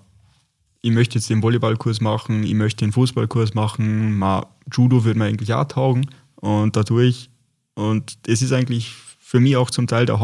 ich 0.83 0.93
möchte 0.93 1.17
jetzt 1.17 1.29
den 1.29 1.43
Volleyballkurs 1.43 2.01
machen, 2.01 2.45
ich 2.45 2.55
möchte 2.55 2.85
den 2.85 2.93
Fußballkurs 2.93 3.55
machen, 3.55 4.17
mal 4.17 4.47
Judo 4.73 5.05
würde 5.05 5.19
mir 5.19 5.25
eigentlich 5.25 5.53
auch 5.53 5.65
taugen 5.65 6.07
und 6.37 6.77
dadurch 6.77 7.29
und 7.75 8.19
es 8.27 8.43
ist 8.43 8.53
eigentlich 8.53 8.93
für 9.19 9.41
mich 9.41 9.57
auch 9.57 9.71
zum 9.71 9.89
Teil 9.89 10.07
der 10.07 10.21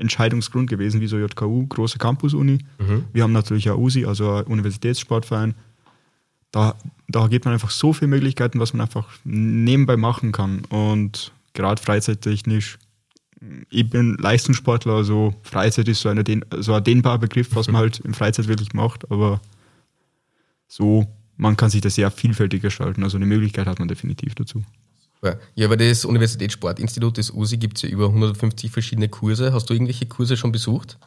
Hauptentscheidungsgrund 0.00 0.68
gewesen, 0.68 1.00
wieso 1.00 1.18
JKU, 1.18 1.66
große 1.66 1.98
Campus-Uni. 1.98 2.58
Mhm. 2.78 3.04
Wir 3.12 3.22
haben 3.22 3.32
natürlich 3.32 3.70
auch 3.70 3.78
USI, 3.78 4.06
also 4.06 4.32
ein 4.32 4.44
Universitätssportverein 4.44 5.54
da, 6.52 6.74
da 7.08 7.26
gibt 7.28 7.44
man 7.44 7.54
einfach 7.54 7.70
so 7.70 7.92
viele 7.92 8.08
Möglichkeiten, 8.08 8.58
was 8.60 8.72
man 8.72 8.82
einfach 8.82 9.06
nebenbei 9.24 9.96
machen 9.96 10.32
kann. 10.32 10.64
Und 10.66 11.32
gerade 11.54 11.80
freizeittechnisch, 11.80 12.78
ich 13.70 13.88
bin 13.88 14.16
Leistungssportler, 14.16 14.94
also 14.94 15.34
Freizeit 15.42 15.88
ist 15.88 16.00
so, 16.00 16.08
eine, 16.08 16.24
so 16.58 16.74
ein 16.74 16.84
dehnbarer 16.84 17.18
Begriff, 17.18 17.54
was 17.54 17.68
man 17.68 17.76
halt 17.80 18.00
in 18.00 18.14
Freizeit 18.14 18.48
wirklich 18.48 18.72
macht, 18.74 19.10
aber 19.10 19.40
so, 20.66 21.06
man 21.36 21.56
kann 21.56 21.70
sich 21.70 21.80
das 21.80 21.94
sehr 21.94 22.10
vielfältig 22.10 22.62
gestalten. 22.62 23.02
Also 23.02 23.16
eine 23.16 23.26
Möglichkeit 23.26 23.66
hat 23.66 23.78
man 23.78 23.88
definitiv 23.88 24.34
dazu. 24.34 24.62
Ja, 25.54 25.66
aber 25.66 25.76
das 25.76 26.04
Universitätssportinstitut, 26.04 27.18
das 27.18 27.30
USI, 27.30 27.58
gibt 27.58 27.76
es 27.76 27.82
ja 27.82 27.88
über 27.90 28.06
150 28.06 28.70
verschiedene 28.70 29.08
Kurse. 29.08 29.52
Hast 29.52 29.68
du 29.68 29.74
irgendwelche 29.74 30.06
Kurse 30.06 30.36
schon 30.36 30.50
besucht? 30.50 30.98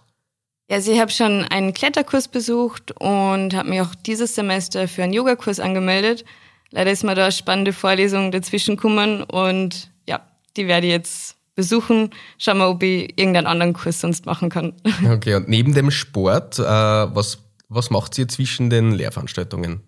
Also 0.69 0.91
ich 0.91 0.99
habe 0.99 1.12
schon 1.12 1.43
einen 1.45 1.73
Kletterkurs 1.73 2.28
besucht 2.28 2.91
und 2.99 3.54
habe 3.54 3.69
mich 3.69 3.82
auch 3.82 3.95
dieses 3.95 4.36
Semester 4.36 4.88
für 4.88 5.04
einen 5.04 5.13
Yogakurs 5.13 5.60
angemeldet. 5.60 6.26
Leider 6.71 6.91
ist 6.91 7.04
mir 7.04 7.15
da 7.15 7.23
eine 7.23 7.32
spannende 7.32 7.73
Vorlesung 7.73 8.32
dazwischen 8.32 8.76
gekommen 8.76 9.23
und 9.23 9.91
ja, 10.08 10.21
die 10.58 10.67
werde 10.67 10.88
ich 10.88 10.93
jetzt 10.93 11.36
besuchen. 11.56 12.10
Schauen 12.38 12.58
wir, 12.58 12.69
ob 12.69 12.82
ich 12.82 13.17
irgendeinen 13.19 13.47
anderen 13.47 13.73
Kurs 13.73 13.99
sonst 13.99 14.26
machen 14.26 14.49
kann. 14.49 14.73
Okay, 15.08 15.36
und 15.36 15.49
neben 15.49 15.73
dem 15.73 15.91
Sport, 15.91 16.60
äh, 16.60 16.63
was, 16.63 17.39
was 17.69 17.89
macht 17.89 18.17
ihr 18.17 18.28
zwischen 18.28 18.69
den 18.69 18.91
Lehrveranstaltungen? 18.93 19.82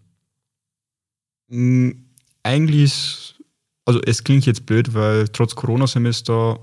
Mhm, 1.48 2.06
eigentlich, 2.44 3.25
also 3.86 4.02
es 4.02 4.24
klingt 4.24 4.45
jetzt 4.45 4.65
blöd, 4.65 4.93
weil 4.93 5.28
trotz 5.30 5.56
Corona-Semester 5.56 6.60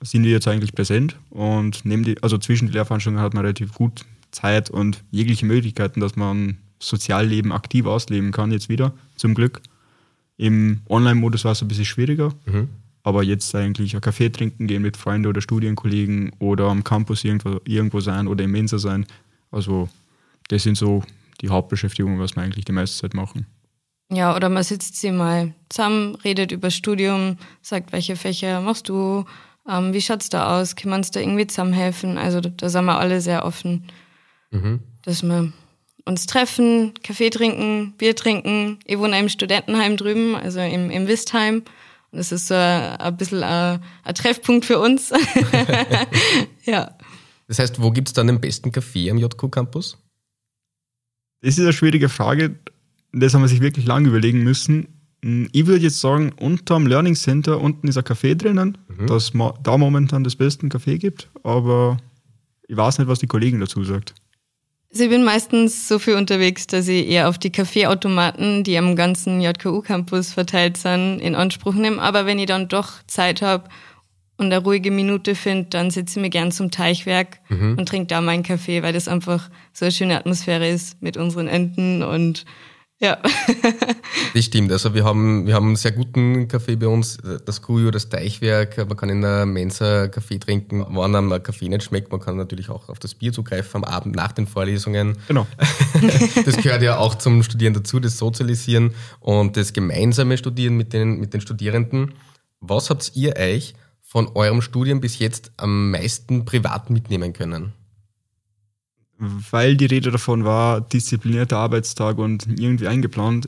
sind 0.00 0.24
wir 0.24 0.32
jetzt 0.32 0.48
eigentlich 0.48 0.74
präsent 0.74 1.16
und 1.30 1.84
neben 1.84 2.02
die, 2.02 2.20
also 2.22 2.38
zwischen 2.38 2.66
die 2.66 2.72
Lehrveranstaltungen 2.72 3.22
hat 3.22 3.34
man 3.34 3.44
relativ 3.44 3.72
gut 3.74 4.04
Zeit 4.32 4.70
und 4.70 5.04
jegliche 5.10 5.46
Möglichkeiten, 5.46 6.00
dass 6.00 6.16
man 6.16 6.56
Sozialleben 6.80 7.52
aktiv 7.52 7.86
ausleben 7.86 8.32
kann, 8.32 8.50
jetzt 8.50 8.68
wieder, 8.68 8.92
zum 9.14 9.34
Glück. 9.34 9.60
Im 10.36 10.80
Online-Modus 10.88 11.44
war 11.44 11.52
es 11.52 11.62
ein 11.62 11.68
bisschen 11.68 11.84
schwieriger, 11.84 12.34
mhm. 12.46 12.68
aber 13.04 13.22
jetzt 13.22 13.54
eigentlich 13.54 13.94
ein 13.94 14.00
Kaffee 14.00 14.30
trinken 14.30 14.66
gehen 14.66 14.82
mit 14.82 14.96
Freunden 14.96 15.28
oder 15.28 15.40
Studienkollegen 15.40 16.32
oder 16.40 16.64
am 16.64 16.82
Campus 16.82 17.22
irgendwo, 17.22 17.60
irgendwo 17.64 18.00
sein 18.00 18.26
oder 18.26 18.42
im 18.42 18.50
Mensa 18.50 18.78
sein. 18.78 19.06
Also, 19.52 19.88
das 20.48 20.64
sind 20.64 20.76
so 20.76 21.04
die 21.40 21.50
Hauptbeschäftigungen, 21.50 22.18
was 22.18 22.34
wir 22.34 22.42
eigentlich 22.42 22.64
die 22.64 22.72
meiste 22.72 22.98
Zeit 22.98 23.14
machen. 23.14 23.46
Ja, 24.12 24.36
oder 24.36 24.50
man 24.50 24.62
sitzt 24.62 24.96
sie 24.96 25.10
mal 25.10 25.54
zusammen, 25.70 26.16
redet 26.16 26.52
über 26.52 26.70
Studium, 26.70 27.38
sagt, 27.62 27.92
welche 27.92 28.14
Fächer 28.14 28.60
machst 28.60 28.90
du, 28.90 29.24
ähm, 29.66 29.94
wie 29.94 30.02
schaut's 30.02 30.28
da 30.28 30.60
aus? 30.60 30.76
Kann 30.76 30.90
man 30.90 31.00
uns 31.00 31.12
da 31.12 31.20
irgendwie 31.20 31.46
zusammenhelfen? 31.46 32.18
Also 32.18 32.40
da 32.40 32.68
sind 32.68 32.84
wir 32.84 32.98
alle 32.98 33.22
sehr 33.22 33.46
offen, 33.46 33.86
mhm. 34.50 34.80
dass 35.02 35.22
wir 35.22 35.52
uns 36.04 36.26
treffen, 36.26 36.92
Kaffee 37.02 37.30
trinken, 37.30 37.94
Bier 37.96 38.14
trinken. 38.14 38.80
Ich 38.84 38.98
wohne 38.98 39.18
im 39.18 39.30
Studentenheim 39.30 39.96
drüben, 39.96 40.34
also 40.34 40.60
im, 40.60 40.90
im 40.90 41.08
Wistheim. 41.08 41.62
Und 42.10 42.18
das 42.18 42.32
ist 42.32 42.48
so 42.48 42.54
ein, 42.54 42.96
ein 42.96 43.16
bisschen 43.16 43.42
ein, 43.42 43.80
ein 44.04 44.14
Treffpunkt 44.14 44.66
für 44.66 44.78
uns. 44.78 45.10
ja. 46.66 46.94
Das 47.46 47.58
heißt, 47.58 47.80
wo 47.80 47.90
gibt's 47.90 48.12
dann 48.12 48.26
den 48.26 48.42
besten 48.42 48.72
Kaffee 48.72 49.10
am 49.10 49.16
JQ 49.16 49.50
Campus? 49.50 49.96
Das 51.40 51.54
ist 51.54 51.60
eine 51.60 51.72
schwierige 51.72 52.10
Frage. 52.10 52.58
Das 53.12 53.34
haben 53.34 53.42
wir 53.42 53.48
sich 53.48 53.60
wirklich 53.60 53.86
lange 53.86 54.08
überlegen 54.08 54.42
müssen. 54.42 54.88
Hm, 55.24 55.48
ich 55.52 55.66
würde 55.66 55.84
jetzt 55.84 56.00
sagen, 56.00 56.32
unterm 56.38 56.86
Learning 56.86 57.14
Center 57.14 57.60
unten 57.60 57.88
ist 57.88 57.96
ein 57.96 58.04
Café 58.04 58.34
drinnen, 58.34 58.78
mhm. 58.88 59.06
das 59.06 59.32
da 59.62 59.78
momentan 59.78 60.24
das 60.24 60.36
beste 60.36 60.66
Café 60.66 60.98
gibt, 60.98 61.30
aber 61.42 61.98
ich 62.68 62.76
weiß 62.76 62.98
nicht, 62.98 63.08
was 63.08 63.18
die 63.18 63.26
Kollegen 63.26 63.60
dazu 63.60 63.84
sagt. 63.84 64.14
Also 64.92 65.04
ich 65.04 65.10
bin 65.10 65.24
meistens 65.24 65.88
so 65.88 65.98
viel 65.98 66.16
unterwegs, 66.16 66.66
dass 66.66 66.86
ich 66.86 67.08
eher 67.08 67.28
auf 67.30 67.38
die 67.38 67.50
Kaffeeautomaten, 67.50 68.62
die 68.62 68.76
am 68.76 68.94
ganzen 68.94 69.40
JKU-Campus 69.40 70.32
verteilt 70.32 70.76
sind, 70.76 71.18
in 71.20 71.34
Anspruch 71.34 71.72
nehme. 71.72 72.00
Aber 72.00 72.26
wenn 72.26 72.38
ich 72.38 72.44
dann 72.44 72.68
doch 72.68 73.02
Zeit 73.06 73.40
habe 73.40 73.70
und 74.36 74.46
eine 74.46 74.58
ruhige 74.58 74.90
Minute 74.90 75.34
finde, 75.34 75.70
dann 75.70 75.90
sitze 75.90 76.18
ich 76.18 76.22
mir 76.22 76.28
gern 76.28 76.52
zum 76.52 76.70
Teichwerk 76.70 77.40
mhm. 77.48 77.78
und 77.78 77.88
trinke 77.88 78.08
da 78.08 78.20
meinen 78.20 78.42
Kaffee, 78.42 78.82
weil 78.82 78.92
das 78.92 79.08
einfach 79.08 79.48
so 79.72 79.86
eine 79.86 79.92
schöne 79.92 80.18
Atmosphäre 80.18 80.68
ist 80.68 81.00
mit 81.00 81.16
unseren 81.16 81.48
Enten 81.48 82.02
und 82.02 82.44
Ja. 83.02 83.18
das 84.34 84.44
stimmt. 84.44 84.70
Also 84.70 84.94
wir 84.94 85.04
haben, 85.04 85.44
wir 85.44 85.54
haben 85.54 85.66
einen 85.66 85.76
sehr 85.76 85.90
guten 85.90 86.46
Kaffee 86.46 86.76
bei 86.76 86.86
uns, 86.86 87.18
das 87.44 87.60
Kuyo, 87.60 87.90
das 87.90 88.08
Teichwerk. 88.08 88.76
Man 88.78 88.96
kann 88.96 89.08
in 89.08 89.22
der 89.22 89.44
Mensa 89.44 90.06
Kaffee 90.06 90.38
trinken. 90.38 90.86
Wenn 90.88 91.16
einem 91.16 91.32
ein 91.32 91.42
Kaffee 91.42 91.68
nicht 91.68 91.82
schmeckt, 91.82 92.12
man 92.12 92.20
kann 92.20 92.36
natürlich 92.36 92.70
auch 92.70 92.88
auf 92.88 93.00
das 93.00 93.14
Bier 93.14 93.32
zugreifen 93.32 93.82
am 93.82 93.84
Abend 93.84 94.14
nach 94.14 94.30
den 94.30 94.46
Vorlesungen. 94.46 95.18
Genau. 95.26 95.48
das 96.44 96.56
gehört 96.58 96.82
ja 96.82 96.98
auch 96.98 97.16
zum 97.16 97.42
Studieren 97.42 97.74
dazu, 97.74 97.98
das 97.98 98.18
Sozialisieren 98.18 98.94
und 99.18 99.56
das 99.56 99.72
gemeinsame 99.72 100.38
Studieren 100.38 100.76
mit 100.76 100.92
den, 100.92 101.18
mit 101.18 101.34
den 101.34 101.40
Studierenden. 101.40 102.14
Was 102.60 102.88
habt 102.88 103.10
ihr 103.16 103.36
euch 103.36 103.74
von 104.00 104.28
eurem 104.36 104.62
Studium 104.62 105.00
bis 105.00 105.18
jetzt 105.18 105.50
am 105.56 105.90
meisten 105.90 106.44
privat 106.44 106.88
mitnehmen 106.88 107.32
können? 107.32 107.72
Weil 109.18 109.76
die 109.76 109.86
Rede 109.86 110.10
davon 110.10 110.44
war, 110.44 110.80
disziplinierter 110.80 111.58
Arbeitstag 111.58 112.18
und 112.18 112.46
irgendwie 112.58 112.88
eingeplant. 112.88 113.46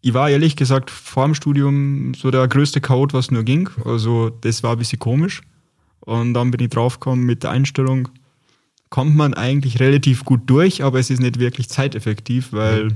Ich 0.00 0.12
war 0.12 0.28
ehrlich 0.28 0.56
gesagt 0.56 0.90
vor 0.90 1.24
dem 1.24 1.34
Studium 1.34 2.14
so 2.14 2.30
der 2.30 2.46
größte 2.48 2.80
Code, 2.80 3.14
was 3.14 3.30
nur 3.30 3.42
ging. 3.42 3.70
Also 3.84 4.30
das 4.30 4.62
war 4.62 4.72
ein 4.72 4.78
bisschen 4.78 4.98
komisch. 4.98 5.42
Und 6.00 6.34
dann 6.34 6.50
bin 6.50 6.60
ich 6.60 6.70
draufgekommen 6.70 7.24
mit 7.24 7.42
der 7.42 7.50
Einstellung, 7.50 8.08
kommt 8.90 9.16
man 9.16 9.34
eigentlich 9.34 9.80
relativ 9.80 10.24
gut 10.24 10.42
durch, 10.46 10.84
aber 10.84 10.98
es 10.98 11.10
ist 11.10 11.20
nicht 11.20 11.38
wirklich 11.38 11.68
zeiteffektiv, 11.68 12.52
weil, 12.52 12.88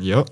ja. 0.00 0.24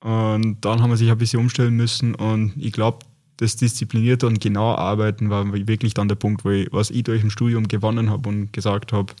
Und 0.00 0.64
dann 0.64 0.80
haben 0.80 0.90
wir 0.90 0.96
sich 0.96 1.10
ein 1.10 1.18
bisschen 1.18 1.40
umstellen 1.40 1.74
müssen 1.74 2.14
und 2.14 2.52
ich 2.56 2.72
glaube, 2.72 3.00
das 3.36 3.56
disziplinierte 3.56 4.26
und 4.26 4.40
genaue 4.40 4.78
Arbeiten 4.78 5.30
war 5.30 5.52
wirklich 5.52 5.94
dann 5.94 6.08
der 6.08 6.14
Punkt, 6.14 6.44
wo 6.44 6.50
ich, 6.50 6.68
was 6.72 6.90
ich 6.90 7.02
durch 7.02 7.22
ein 7.24 7.30
Studium 7.30 7.66
gewonnen 7.66 8.08
habe 8.10 8.28
und 8.28 8.52
gesagt 8.52 8.92
habe, 8.92 9.12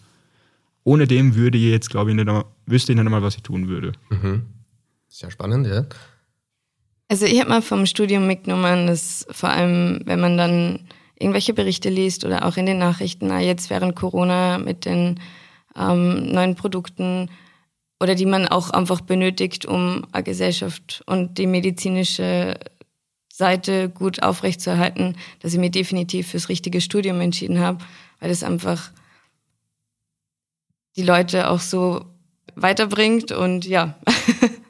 ohne 0.84 1.06
dem 1.06 1.34
würde 1.34 1.58
ich 1.58 1.64
jetzt, 1.64 1.90
glaube 1.90 2.10
ich, 2.10 2.16
nicht 2.16 2.28
einmal, 2.28 2.44
wüsste 2.66 2.92
ich 2.92 2.96
nicht 2.96 3.04
einmal, 3.04 3.22
was 3.22 3.36
ich 3.36 3.42
tun 3.42 3.68
würde. 3.68 3.92
Mhm. 4.10 4.46
Sehr 5.08 5.30
spannend, 5.30 5.66
ja. 5.66 5.86
Also 7.08 7.26
ich 7.26 7.38
habe 7.40 7.50
mal 7.50 7.62
vom 7.62 7.84
Studium 7.86 8.26
mitgenommen, 8.26 8.86
dass 8.86 9.26
vor 9.30 9.50
allem, 9.50 10.00
wenn 10.06 10.20
man 10.20 10.38
dann 10.38 10.80
irgendwelche 11.18 11.52
Berichte 11.52 11.90
liest 11.90 12.24
oder 12.24 12.46
auch 12.46 12.56
in 12.56 12.66
den 12.66 12.78
Nachrichten, 12.78 13.30
jetzt 13.40 13.70
während 13.70 13.94
Corona 13.94 14.58
mit 14.58 14.86
den 14.86 15.20
ähm, 15.76 16.32
neuen 16.32 16.54
Produkten 16.54 17.28
oder 18.00 18.14
die 18.14 18.26
man 18.26 18.48
auch 18.48 18.70
einfach 18.70 19.00
benötigt, 19.02 19.64
um 19.66 20.06
eine 20.10 20.24
Gesellschaft 20.24 21.02
und 21.06 21.38
die 21.38 21.46
medizinische 21.46 22.58
Seite 23.32 23.88
gut 23.88 24.22
aufrechtzuerhalten, 24.22 25.16
dass 25.40 25.52
ich 25.52 25.60
mir 25.60 25.70
definitiv 25.70 26.28
fürs 26.28 26.48
richtige 26.48 26.80
Studium 26.80 27.20
entschieden 27.20 27.60
habe, 27.60 27.78
weil 28.20 28.28
das 28.28 28.42
einfach 28.42 28.90
die 30.96 31.02
Leute 31.02 31.48
auch 31.50 31.60
so 31.60 32.04
weiterbringt 32.54 33.32
und 33.32 33.64
ja. 33.64 33.98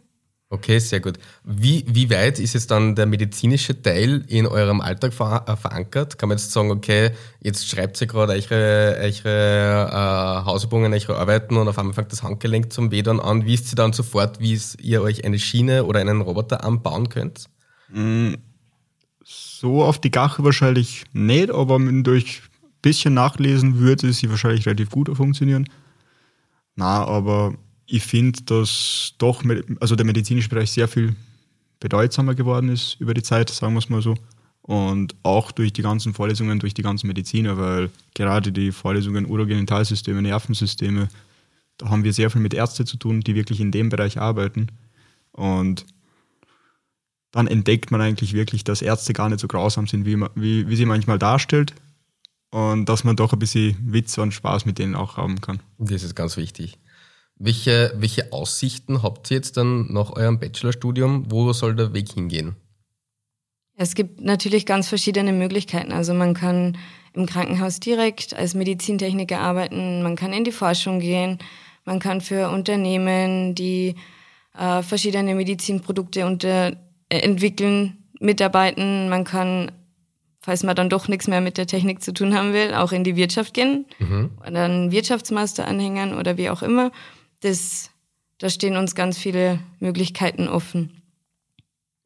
Okay, 0.52 0.78
sehr 0.80 1.00
gut. 1.00 1.18
Wie, 1.44 1.82
wie 1.88 2.10
weit 2.10 2.38
ist 2.38 2.52
jetzt 2.52 2.70
dann 2.70 2.94
der 2.94 3.06
medizinische 3.06 3.80
Teil 3.80 4.22
in 4.28 4.46
eurem 4.46 4.82
Alltag 4.82 5.14
ver 5.14 5.46
äh, 5.48 5.56
verankert? 5.56 6.18
Kann 6.18 6.28
man 6.28 6.36
jetzt 6.36 6.52
sagen, 6.52 6.70
okay, 6.70 7.12
jetzt 7.40 7.66
schreibt 7.66 7.98
ihr 8.02 8.06
gerade 8.06 8.34
eure, 8.34 8.98
eure 9.00 9.88
äh, 9.90 10.44
Hausübungen, 10.44 10.92
eure 10.92 11.16
Arbeiten 11.16 11.56
und 11.56 11.68
auf 11.68 11.78
einmal 11.78 11.94
fängt 11.94 12.12
das 12.12 12.22
Handgelenk 12.22 12.70
zum 12.70 12.90
Wedern 12.90 13.18
an. 13.18 13.46
Wisst 13.46 13.72
ihr 13.72 13.76
dann 13.76 13.94
sofort, 13.94 14.40
wie 14.40 14.60
ihr 14.82 15.00
euch 15.00 15.24
eine 15.24 15.38
Schiene 15.38 15.84
oder 15.84 16.00
einen 16.00 16.20
Roboter 16.20 16.62
anbauen 16.64 17.08
könnt? 17.08 17.46
Mm, 17.88 18.34
so 19.24 19.82
auf 19.84 20.02
die 20.02 20.10
Gache 20.10 20.44
wahrscheinlich 20.44 21.04
nicht, 21.14 21.50
aber 21.50 21.78
durch 21.78 22.42
ein 22.42 22.68
bisschen 22.82 23.14
Nachlesen 23.14 23.78
würde 23.78 24.12
sie 24.12 24.28
wahrscheinlich 24.28 24.66
relativ 24.66 24.90
gut 24.90 25.08
funktionieren. 25.16 25.66
Na, 26.74 27.04
aber 27.04 27.54
ich 27.86 28.02
finde, 28.02 28.42
dass 28.42 29.14
doch 29.18 29.42
also 29.80 29.96
der 29.96 30.06
medizinische 30.06 30.48
Bereich 30.48 30.70
sehr 30.70 30.88
viel 30.88 31.14
bedeutsamer 31.80 32.34
geworden 32.34 32.68
ist 32.68 32.96
über 33.00 33.12
die 33.12 33.22
Zeit, 33.22 33.50
sagen 33.50 33.74
wir 33.74 33.80
es 33.80 33.88
mal 33.88 34.02
so. 34.02 34.14
Und 34.62 35.16
auch 35.24 35.50
durch 35.50 35.72
die 35.72 35.82
ganzen 35.82 36.14
Vorlesungen, 36.14 36.60
durch 36.60 36.72
die 36.72 36.82
ganzen 36.82 37.08
Mediziner, 37.08 37.58
weil 37.58 37.90
gerade 38.14 38.52
die 38.52 38.70
Vorlesungen 38.70 39.26
Urogenitalsysteme, 39.26 40.22
Nervensysteme, 40.22 41.08
da 41.78 41.90
haben 41.90 42.04
wir 42.04 42.12
sehr 42.12 42.30
viel 42.30 42.40
mit 42.40 42.54
Ärzten 42.54 42.86
zu 42.86 42.96
tun, 42.96 43.20
die 43.20 43.34
wirklich 43.34 43.60
in 43.60 43.72
dem 43.72 43.88
Bereich 43.88 44.20
arbeiten. 44.20 44.68
Und 45.32 45.84
dann 47.32 47.48
entdeckt 47.48 47.90
man 47.90 48.00
eigentlich 48.00 48.34
wirklich, 48.34 48.62
dass 48.62 48.82
Ärzte 48.82 49.12
gar 49.14 49.28
nicht 49.28 49.40
so 49.40 49.48
grausam 49.48 49.88
sind, 49.88 50.06
wie, 50.06 50.16
wie, 50.36 50.68
wie 50.68 50.76
sie 50.76 50.86
manchmal 50.86 51.18
darstellt, 51.18 51.74
und 52.52 52.84
dass 52.88 53.02
man 53.02 53.16
doch 53.16 53.32
ein 53.32 53.38
bisschen 53.38 53.76
Witz 53.80 54.16
und 54.18 54.32
Spaß 54.32 54.66
mit 54.66 54.78
denen 54.78 54.94
auch 54.94 55.16
haben 55.16 55.40
kann. 55.40 55.60
Das 55.78 56.04
ist 56.04 56.14
ganz 56.14 56.36
wichtig. 56.36 56.78
Welche, 57.36 57.92
welche 57.96 58.32
Aussichten 58.32 59.02
habt 59.02 59.30
ihr 59.30 59.38
jetzt 59.38 59.56
dann 59.56 59.92
nach 59.92 60.10
eurem 60.10 60.38
Bachelorstudium? 60.38 61.30
Wo 61.32 61.52
soll 61.52 61.74
der 61.74 61.92
Weg 61.92 62.12
hingehen? 62.12 62.54
Es 63.74 63.94
gibt 63.94 64.20
natürlich 64.20 64.66
ganz 64.66 64.88
verschiedene 64.88 65.32
Möglichkeiten. 65.32 65.92
Also 65.92 66.12
man 66.12 66.34
kann 66.34 66.76
im 67.14 67.26
Krankenhaus 67.26 67.80
direkt 67.80 68.34
als 68.34 68.54
Medizintechniker 68.54 69.40
arbeiten, 69.40 70.02
man 70.02 70.14
kann 70.14 70.32
in 70.32 70.44
die 70.44 70.52
Forschung 70.52 71.00
gehen, 71.00 71.38
man 71.84 71.98
kann 71.98 72.20
für 72.20 72.48
Unternehmen, 72.50 73.54
die 73.54 73.96
äh, 74.56 74.82
verschiedene 74.82 75.34
Medizinprodukte 75.34 76.26
unter, 76.26 76.72
äh, 77.08 77.18
entwickeln, 77.18 78.04
mitarbeiten, 78.20 79.08
man 79.08 79.24
kann 79.24 79.72
falls 80.42 80.64
man 80.64 80.76
dann 80.76 80.90
doch 80.90 81.08
nichts 81.08 81.28
mehr 81.28 81.40
mit 81.40 81.56
der 81.56 81.66
Technik 81.66 82.02
zu 82.02 82.12
tun 82.12 82.34
haben 82.34 82.52
will, 82.52 82.74
auch 82.74 82.92
in 82.92 83.04
die 83.04 83.16
Wirtschaft 83.16 83.54
gehen 83.54 83.86
mhm. 83.98 84.30
oder 84.46 84.64
einen 84.64 84.90
Wirtschaftsmaster 84.90 85.66
anhängen 85.66 86.14
oder 86.14 86.36
wie 86.36 86.50
auch 86.50 86.62
immer. 86.62 86.90
Das, 87.40 87.90
da 88.38 88.50
stehen 88.50 88.76
uns 88.76 88.94
ganz 88.94 89.16
viele 89.16 89.60
Möglichkeiten 89.78 90.48
offen. 90.48 91.02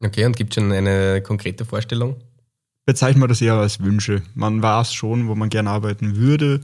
Okay, 0.03 0.25
und 0.25 0.35
gibt 0.35 0.55
es 0.55 0.61
schon 0.61 0.71
eine 0.71 1.21
konkrete 1.21 1.65
Vorstellung? 1.65 2.15
Bezeichnen 2.85 3.21
wir 3.21 3.27
das 3.27 3.41
eher 3.41 3.55
als 3.55 3.81
Wünsche. 3.83 4.21
Man 4.35 4.61
weiß 4.61 4.93
schon, 4.93 5.27
wo 5.27 5.35
man 5.35 5.49
gerne 5.49 5.71
arbeiten 5.71 6.15
würde. 6.15 6.61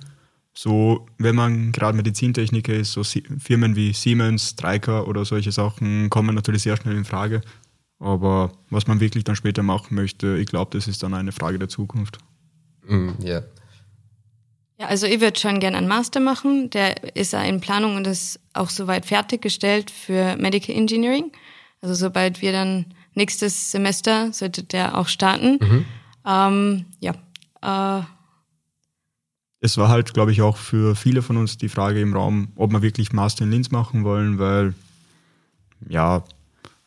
So, 0.54 1.08
wenn 1.18 1.36
man 1.36 1.72
gerade 1.72 1.98
Medizintechniker 1.98 2.74
ist, 2.74 2.92
so 2.92 3.04
Firmen 3.04 3.76
wie 3.76 3.92
Siemens, 3.94 4.50
Stryker 4.50 5.08
oder 5.08 5.26
solche 5.26 5.52
Sachen 5.52 6.12
kommen 6.12 6.36
natürlich 6.36 6.62
sehr 6.62 6.78
schnell 6.78 6.96
in 6.96 7.06
Frage. 7.06 7.42
Aber 8.04 8.52
was 8.70 8.86
man 8.86 9.00
wirklich 9.00 9.24
dann 9.24 9.38
später 9.38 9.64
machen 9.64 9.96
möchte, 9.96 10.38
ich 10.38 10.48
glaube, 10.48 10.72
das 10.78 10.90
ist 10.90 11.02
dann 11.04 11.14
eine 11.14 11.32
Frage 11.32 11.58
der 11.58 11.70
Zukunft. 11.70 12.18
Mm, 12.86 13.12
ja. 13.22 13.44
Ja, 14.78 14.88
also 14.88 15.08
ich 15.08 15.22
würde 15.22 15.40
schon 15.40 15.62
gerne 15.62 15.78
einen 15.78 15.88
Master 15.88 16.20
machen. 16.20 16.70
Der 16.72 17.16
ist 17.16 17.32
ja 17.32 17.42
in 17.44 17.62
Planung 17.62 17.96
und 17.96 18.06
ist 18.06 18.42
auch 18.54 18.70
soweit 18.70 19.06
fertiggestellt 19.06 19.90
für 19.90 20.36
Medical 20.36 20.76
Engineering. 20.76 21.32
Also 21.80 21.96
sobald 21.96 22.42
wir 22.42 22.52
dann 22.52 22.88
nächstes 23.14 23.72
Semester 23.72 24.34
sollte 24.34 24.64
der 24.64 24.98
auch 24.98 25.08
starten. 25.08 25.60
Mhm. 25.62 25.86
Ähm, 26.26 26.86
ja. 27.00 27.14
Äh, 27.62 28.04
es 29.62 29.78
war 29.78 29.88
halt, 29.88 30.14
glaube 30.14 30.34
ich, 30.34 30.42
auch 30.42 30.58
für 30.58 30.98
viele 30.98 31.22
von 31.22 31.38
uns 31.38 31.58
die 31.58 31.70
Frage 31.70 32.02
im 32.02 32.14
Raum, 32.14 32.50
ob 32.58 32.74
wir 32.74 32.82
wirklich 32.82 33.14
Master 33.14 33.46
in 33.46 33.52
Linz 33.52 33.72
machen 33.72 34.04
wollen, 34.04 34.40
weil 34.40 34.74
ja, 35.88 36.26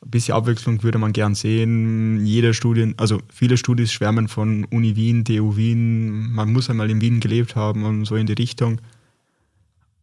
ein 0.07 0.11
bisschen 0.11 0.35
Abwechslung 0.35 0.83
würde 0.83 0.99
man 0.99 1.12
gern 1.12 1.35
sehen. 1.35 2.25
Jede 2.25 2.55
Studien, 2.55 2.95
also 2.97 3.21
viele 3.29 3.57
Studis 3.57 3.92
schwärmen 3.92 4.29
von 4.29 4.64
Uni 4.66 4.95
Wien, 4.95 5.25
TU 5.25 5.57
Wien. 5.57 6.31
Man 6.33 6.53
muss 6.53 6.71
einmal 6.71 6.90
in 6.90 7.01
Wien 7.01 7.21
gelebt 7.21 7.57
haben 7.57 7.85
und 7.85 8.05
so 8.05 8.14
in 8.14 8.27
die 8.27 8.33
Richtung. 8.35 8.81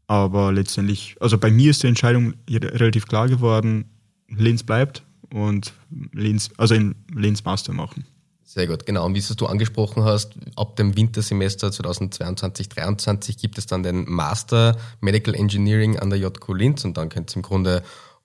Aber 0.07 0.51
letztendlich, 0.51 1.15
also 1.21 1.37
bei 1.37 1.49
mir 1.49 1.71
ist 1.71 1.83
die 1.83 1.87
Entscheidung 1.87 2.33
relativ 2.49 3.07
klar 3.07 3.29
geworden. 3.29 3.85
Linz 4.27 4.63
bleibt 4.63 5.03
und 5.31 5.73
Linz, 6.11 6.49
also 6.57 6.75
in 6.75 6.95
Linz 7.15 7.45
Master 7.45 7.73
machen. 7.73 8.05
Sehr 8.43 8.67
gut, 8.67 8.85
genau. 8.85 9.05
Und 9.05 9.15
wie 9.15 9.19
es 9.19 9.29
du 9.29 9.45
angesprochen 9.47 10.03
hast, 10.03 10.33
ab 10.57 10.75
dem 10.75 10.95
Wintersemester 10.95 11.71
2022 11.71 12.69
2023 12.69 13.37
gibt 13.37 13.57
es 13.57 13.65
dann 13.65 13.81
den 13.81 14.07
Master 14.07 14.77
Medical 14.99 15.33
Engineering 15.33 15.97
an 15.97 16.09
der 16.09 16.19
JQ 16.19 16.49
Linz 16.49 16.85
und 16.85 16.97
dann 16.97 17.09
könnt 17.09 17.31
ihr 17.31 17.37
im 17.37 17.41
Grunde 17.41 17.83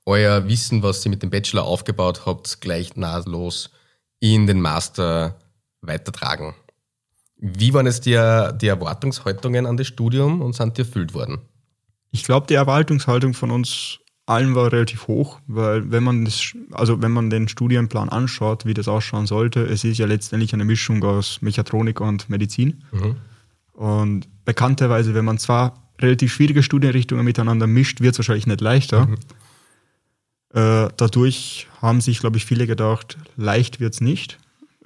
euer 0.09 0.49
Wissen, 0.49 0.83
was 0.83 1.05
ihr 1.05 1.11
mit 1.11 1.23
dem 1.23 1.31
Bachelor 1.31 1.65
aufgebaut 1.65 2.23
habt, 2.25 2.61
gleich 2.63 2.97
nahtlos 2.97 3.71
in 4.21 4.47
den 4.47 4.61
Master 4.61 5.37
weitertragen. 5.83 6.55
Wie 7.37 7.73
waren 7.75 7.87
es 7.87 8.01
die, 8.01 8.13
die 8.61 8.67
Erwartungshaltungen 8.67 9.67
an 9.67 9.77
das 9.77 9.87
Studium 9.87 10.41
und 10.41 10.55
sind 10.55 10.77
die 10.77 10.83
erfüllt 10.83 11.15
worden? 11.15 11.39
Ich 12.11 12.25
glaube, 12.25 12.47
die 12.47 12.55
Erwartungshaltung 12.55 13.35
von 13.35 13.51
uns 13.51 13.99
allen 14.25 14.55
war 14.55 14.73
relativ 14.73 15.09
hoch, 15.09 15.41
weil 15.47 15.91
wenn 15.91 16.03
man 16.03 16.25
das, 16.25 16.55
also 16.73 17.01
wenn 17.01 17.13
man 17.13 17.31
den 17.31 17.47
Studienplan 17.47 18.09
anschaut, 18.09 18.65
wie 18.65 18.75
das 18.75 18.89
ausschauen 18.89 19.27
sollte, 19.27 19.61
es 19.65 19.85
ist 19.85 19.99
ja 19.99 20.07
letztendlich 20.07 20.53
eine 20.55 20.65
Mischung 20.65 21.05
aus 21.05 21.41
Mechatronik 21.43 22.01
und 22.01 22.29
Medizin. 22.29 22.83
Mhm. 22.93 23.17
Und 23.73 24.29
bekannterweise, 24.45 25.15
wenn 25.15 25.25
man 25.25 25.39
zwar 25.39 25.91
relativ 26.01 26.33
schwierige 26.33 26.63
Studienrichtungen 26.63 27.25
miteinander 27.25 27.67
mischt, 27.67 28.01
wird 28.01 28.15
es 28.15 28.19
wahrscheinlich 28.19 28.47
nicht 28.47 28.61
leichter. 28.61 29.07
Mhm. 29.07 29.19
Äh, 30.55 30.89
dadurch 30.97 31.69
haben 31.81 32.01
sich, 32.01 32.21
glaube 32.21 32.37
ich, 32.39 32.45
viele 32.45 32.67
gedacht, 32.67 33.19
leicht 33.37 33.81
wird 33.81 33.95
es 33.95 34.01
nicht, 34.01 34.39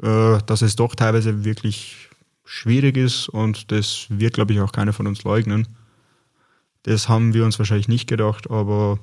äh, 0.03 0.39
dass 0.47 0.63
es 0.63 0.77
doch 0.77 0.95
teilweise 0.95 1.45
wirklich 1.45 2.09
schwierig 2.45 2.97
ist 2.97 3.29
und 3.29 3.71
das 3.71 4.07
wird, 4.09 4.35
glaube 4.35 4.53
ich, 4.53 4.61
auch 4.61 4.73
keiner 4.73 4.93
von 4.93 5.07
uns 5.07 5.25
leugnen. 5.25 5.69
Das 6.83 7.09
haben 7.09 7.33
wir 7.33 7.45
uns 7.45 7.59
wahrscheinlich 7.59 7.89
nicht 7.89 8.09
gedacht, 8.09 8.51
aber 8.51 8.99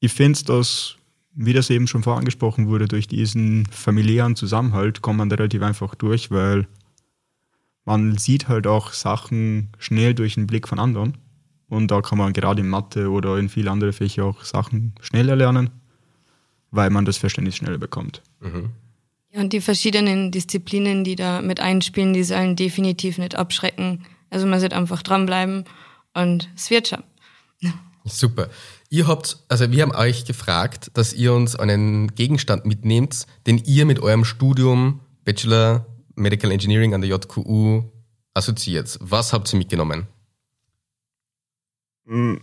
ich 0.00 0.12
finde, 0.12 0.42
dass 0.44 0.96
wie 1.36 1.52
das 1.52 1.68
eben 1.68 1.86
schon 1.86 2.02
vorangesprochen 2.02 2.66
wurde, 2.66 2.88
durch 2.88 3.06
diesen 3.06 3.66
familiären 3.66 4.36
Zusammenhalt 4.36 5.02
kommt 5.02 5.18
man 5.18 5.28
da 5.28 5.36
relativ 5.36 5.62
einfach 5.62 5.94
durch, 5.94 6.30
weil 6.30 6.66
man 7.84 8.16
sieht 8.16 8.48
halt 8.48 8.66
auch 8.66 8.92
Sachen 8.92 9.68
schnell 9.78 10.14
durch 10.14 10.34
den 10.34 10.46
Blick 10.46 10.66
von 10.66 10.78
anderen. 10.78 11.18
Und 11.68 11.90
da 11.90 12.00
kann 12.00 12.18
man 12.18 12.32
gerade 12.32 12.60
in 12.60 12.68
Mathe 12.68 13.10
oder 13.10 13.38
in 13.38 13.48
viele 13.48 13.70
andere 13.70 13.92
Fächer 13.92 14.24
auch 14.24 14.44
Sachen 14.44 14.94
schneller 15.00 15.36
lernen, 15.36 15.70
weil 16.70 16.90
man 16.90 17.04
das 17.04 17.16
Verständnis 17.16 17.56
schneller 17.56 17.78
bekommt. 17.78 18.22
Mhm. 18.40 18.70
Ja, 19.32 19.40
und 19.40 19.52
die 19.52 19.60
verschiedenen 19.60 20.30
Disziplinen, 20.30 21.04
die 21.04 21.16
da 21.16 21.42
mit 21.42 21.60
einspielen, 21.60 22.12
die 22.12 22.24
sollen 22.24 22.56
definitiv 22.56 23.18
nicht 23.18 23.34
abschrecken. 23.34 24.04
Also 24.30 24.46
man 24.46 24.60
sollte 24.60 24.76
einfach 24.76 25.02
dranbleiben 25.02 25.64
und 26.14 26.48
es 26.56 26.70
wird 26.70 26.88
schon. 26.88 27.02
Super. 28.04 28.48
Ihr 28.88 29.08
habt, 29.08 29.38
also 29.48 29.70
wir 29.72 29.82
haben 29.82 29.94
euch 29.94 30.24
gefragt, 30.24 30.92
dass 30.94 31.12
ihr 31.12 31.32
uns 31.32 31.56
einen 31.56 32.14
Gegenstand 32.14 32.64
mitnehmt, 32.64 33.26
den 33.46 33.58
ihr 33.58 33.84
mit 33.84 33.98
eurem 33.98 34.24
Studium 34.24 35.00
Bachelor 35.24 35.86
Medical 36.14 36.52
Engineering 36.52 36.94
an 36.94 37.00
der 37.00 37.10
JQU 37.10 37.82
assoziiert. 38.32 38.96
Was 39.00 39.32
habt 39.32 39.52
ihr 39.52 39.58
mitgenommen? 39.58 40.06
Mm, 42.06 42.36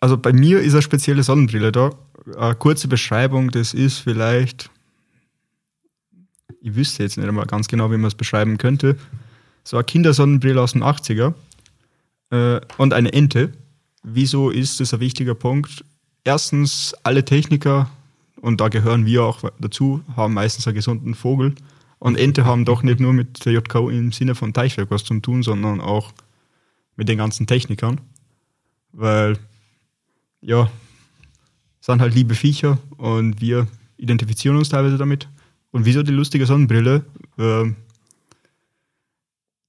also 0.00 0.16
bei 0.16 0.32
mir 0.32 0.60
ist 0.60 0.72
eine 0.72 0.82
spezielle 0.82 1.22
Sonnenbrille 1.22 1.72
da. 1.72 1.92
Eine 2.36 2.54
kurze 2.54 2.88
Beschreibung, 2.88 3.50
das 3.50 3.74
ist 3.74 3.98
vielleicht, 3.98 4.70
ich 6.60 6.74
wüsste 6.74 7.02
jetzt 7.02 7.16
nicht 7.16 7.28
einmal 7.28 7.46
ganz 7.46 7.68
genau, 7.68 7.90
wie 7.90 7.96
man 7.96 8.06
es 8.06 8.14
beschreiben 8.14 8.58
könnte. 8.58 8.96
So 9.64 9.76
eine 9.76 9.84
Kindersonnenbrille 9.84 10.60
aus 10.60 10.72
den 10.72 10.82
80er 10.82 11.34
äh, 12.30 12.60
und 12.76 12.92
eine 12.92 13.12
Ente. 13.12 13.52
Wieso 14.02 14.50
ist 14.50 14.80
das 14.80 14.94
ein 14.94 15.00
wichtiger 15.00 15.34
Punkt? 15.34 15.84
erstens, 16.24 16.94
alle 17.02 17.24
Techniker, 17.24 17.90
und 18.40 18.60
da 18.60 18.68
gehören 18.68 19.06
wir 19.06 19.24
auch 19.24 19.50
dazu, 19.58 20.02
haben 20.16 20.34
meistens 20.34 20.66
einen 20.66 20.76
gesunden 20.76 21.14
Vogel. 21.14 21.54
Und 21.98 22.16
Ente 22.16 22.44
haben 22.44 22.64
doch 22.64 22.82
nicht 22.82 23.00
nur 23.00 23.12
mit 23.12 23.44
der 23.44 23.52
JKU 23.52 23.90
im 23.90 24.12
Sinne 24.12 24.34
von 24.34 24.54
Teichwerk 24.54 24.90
was 24.90 25.04
zu 25.04 25.18
tun, 25.20 25.42
sondern 25.42 25.80
auch 25.80 26.12
mit 26.96 27.08
den 27.08 27.18
ganzen 27.18 27.46
Technikern. 27.46 28.00
Weil, 28.92 29.38
ja, 30.40 30.70
sind 31.80 32.00
halt 32.00 32.14
liebe 32.14 32.34
Viecher 32.34 32.78
und 32.96 33.40
wir 33.40 33.66
identifizieren 33.96 34.56
uns 34.56 34.68
teilweise 34.68 34.98
damit. 34.98 35.28
Und 35.70 35.84
wieso 35.84 36.02
die 36.02 36.12
lustige 36.12 36.46
Sonnenbrille? 36.46 37.04
Ähm, 37.38 37.76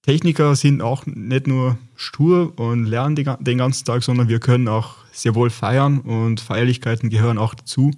Techniker 0.02 0.56
sind 0.56 0.82
auch 0.82 1.06
nicht 1.06 1.46
nur 1.46 1.78
stur 1.96 2.58
und 2.58 2.86
lernen 2.86 3.16
den 3.16 3.58
ganzen 3.58 3.86
Tag, 3.86 4.02
sondern 4.04 4.30
wir 4.30 4.40
können 4.40 4.68
auch 4.68 4.96
sehr 5.12 5.36
wohl 5.36 5.52
feiern 5.52 6.00
und 6.00 6.40
Feierlichkeiten 6.40 7.10
gehören 7.10 7.38
auch 7.38 7.54
dazu. 7.54 7.92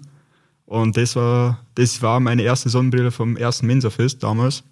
Und 0.65 0.97
das 0.97 1.15
war, 1.15 1.65
das 1.75 2.01
war 2.01 2.19
meine 2.19 2.41
erste 2.41 2.69
Sonnenbrille 2.69 3.11
vom 3.11 3.37
ersten 3.37 3.67
Mensa-Fest 3.67 4.21
damals. 4.21 4.63